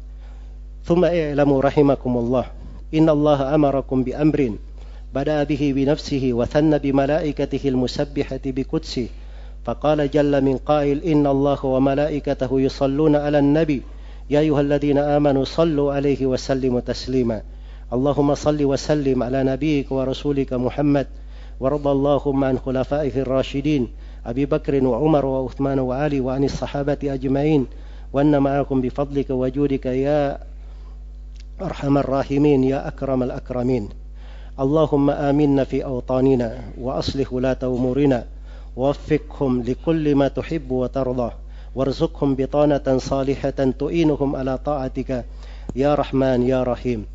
Thumma 0.85 1.09
i'lamu 1.09 1.57
rahimakumullah. 1.57 2.53
Inna 2.93 3.17
Allah 3.17 3.57
amarakum 3.57 4.05
bi 4.05 4.13
amrin 4.13 4.61
thanna 5.13 6.79
bi 6.79 6.93
malaikatihi 6.93 7.69
al 7.69 7.77
musabbihati 7.77 8.53
bi 8.53 8.65
qudsih 8.65 9.09
فقال 9.63 10.11
جل 10.11 10.45
من 10.45 10.59
قائل 10.59 11.07
إن 11.07 11.27
الله 11.27 11.67
وملائكته 11.67 12.61
يصلون 12.61 13.17
على 13.17 13.39
النبي. 13.39 13.83
يا 14.31 14.41
أيها 14.41 14.61
الذين 14.61 14.99
آمنوا 14.99 15.45
صلوا 15.45 15.95
عليه 15.95 16.27
وسلموا 16.27 16.81
تسليما. 16.81 17.43
اللهم 17.93 18.35
صل 18.35 18.65
وسلم 18.65 19.23
على 19.23 19.45
نبيك 19.45 19.93
ورسولك 19.93 20.53
محمد. 20.53 21.07
وارض 21.61 21.89
اللهم 21.89 22.45
عن 22.45 22.59
خلفائه 22.59 23.15
الراشدين 23.23 23.89
أبي 24.27 24.47
بكر 24.47 24.85
وعمر 24.85 25.27
وعثمان 25.27 25.79
وعلي 25.79 26.21
وعن 26.21 26.45
الصحابة 26.45 26.99
أجمعين. 27.05 27.67
وأن 28.13 28.43
معكم 28.43 28.81
بفضلك 28.81 29.31
وجودك 29.31 29.87
يا 29.87 30.39
أرحم 31.63 31.99
الراحمين 31.99 32.65
يا 32.65 32.89
أكرم 32.89 33.23
الأكرمين. 33.23 34.02
اللهم 34.61 35.11
آمنا 35.11 35.65
في 35.65 35.85
أوطاننا 35.85 36.59
وأصلح 36.81 37.33
ولاة 37.33 37.57
أمورنا. 37.63 38.25
وفقهم 38.77 39.63
لكل 39.63 40.15
ما 40.15 40.29
تحب 40.29 40.71
وترضى. 40.71 41.33
وارزقهم 41.75 42.35
بطانة 42.35 42.99
صالحة 42.99 43.51
تعينهم 43.51 44.37
على 44.37 44.59
طاعتك. 44.59 45.25
يا 45.77 45.95
رحمن 45.95 46.43
يا 46.43 46.63
رحيم. 46.63 47.07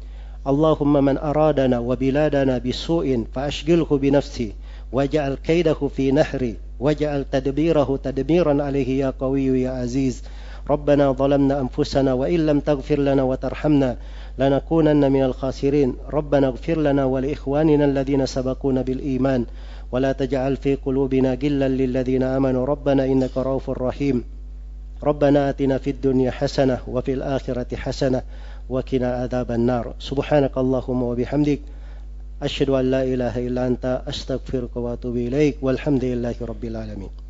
اللهم 0.48 1.06
من 1.06 1.18
أرادنا 1.18 1.80
وبلادنا 1.80 2.58
بسوء 2.58 3.26
فأشغله 3.36 3.86
بنفسي 3.92 4.54
واجعل 4.92 5.38
كيده 5.44 5.74
في 5.74 6.12
نحري 6.12 6.56
واجعل 6.80 7.26
تدبيره 7.32 8.00
تدميرا 8.04 8.64
عليه 8.64 9.00
يا 9.00 9.14
قوي 9.20 9.62
يا 9.62 9.72
عزيز. 9.72 10.24
ربنا 10.70 11.12
ظلمنا 11.12 11.62
أنفسنا 11.62 12.14
وإن 12.14 12.46
لم 12.46 12.60
تغفر 12.60 13.00
لنا 13.00 13.24
وترحمنا 13.24 13.98
لنكونن 14.40 15.12
من 15.12 15.24
الخاسرين. 15.24 15.96
ربنا 16.14 16.48
اغفر 16.48 16.78
لنا 16.78 17.06
ولإخواننا 17.06 17.86
الذين 17.86 18.26
سبقونا 18.26 18.82
بالإيمان. 18.82 19.46
ولا 19.92 20.12
تجعل 20.12 20.58
في 20.58 20.76
قلوبنا 20.76 21.34
غلا 21.34 21.68
للذين 21.68 22.24
آمنوا. 22.24 22.66
ربنا 22.66 23.06
إنك 23.06 23.38
رؤوف 23.38 23.70
رحيم. 23.70 24.24
ربنا 25.04 25.50
آتنا 25.50 25.78
في 25.78 25.90
الدنيا 25.90 26.32
حسنة 26.32 26.80
وفي 26.88 27.14
الآخرة 27.14 27.76
حسنة 27.76 28.22
وقنا 28.70 29.14
عذاب 29.14 29.52
النار. 29.52 29.94
سبحانك 30.00 30.58
اللهم 30.58 31.04
وبحمدك. 31.04 31.60
أشهد 32.44 32.70
أن 32.70 32.92
لا 32.92 33.04
إله 33.04 33.48
إلا 33.48 33.68
أنت. 33.68 34.02
أستغفرك 34.08 34.78
وأتوب 34.78 35.16
إليك. 35.16 35.58
والحمد 35.62 36.06
لله 36.06 36.36
رب 36.42 36.66
العالمين. 36.66 37.27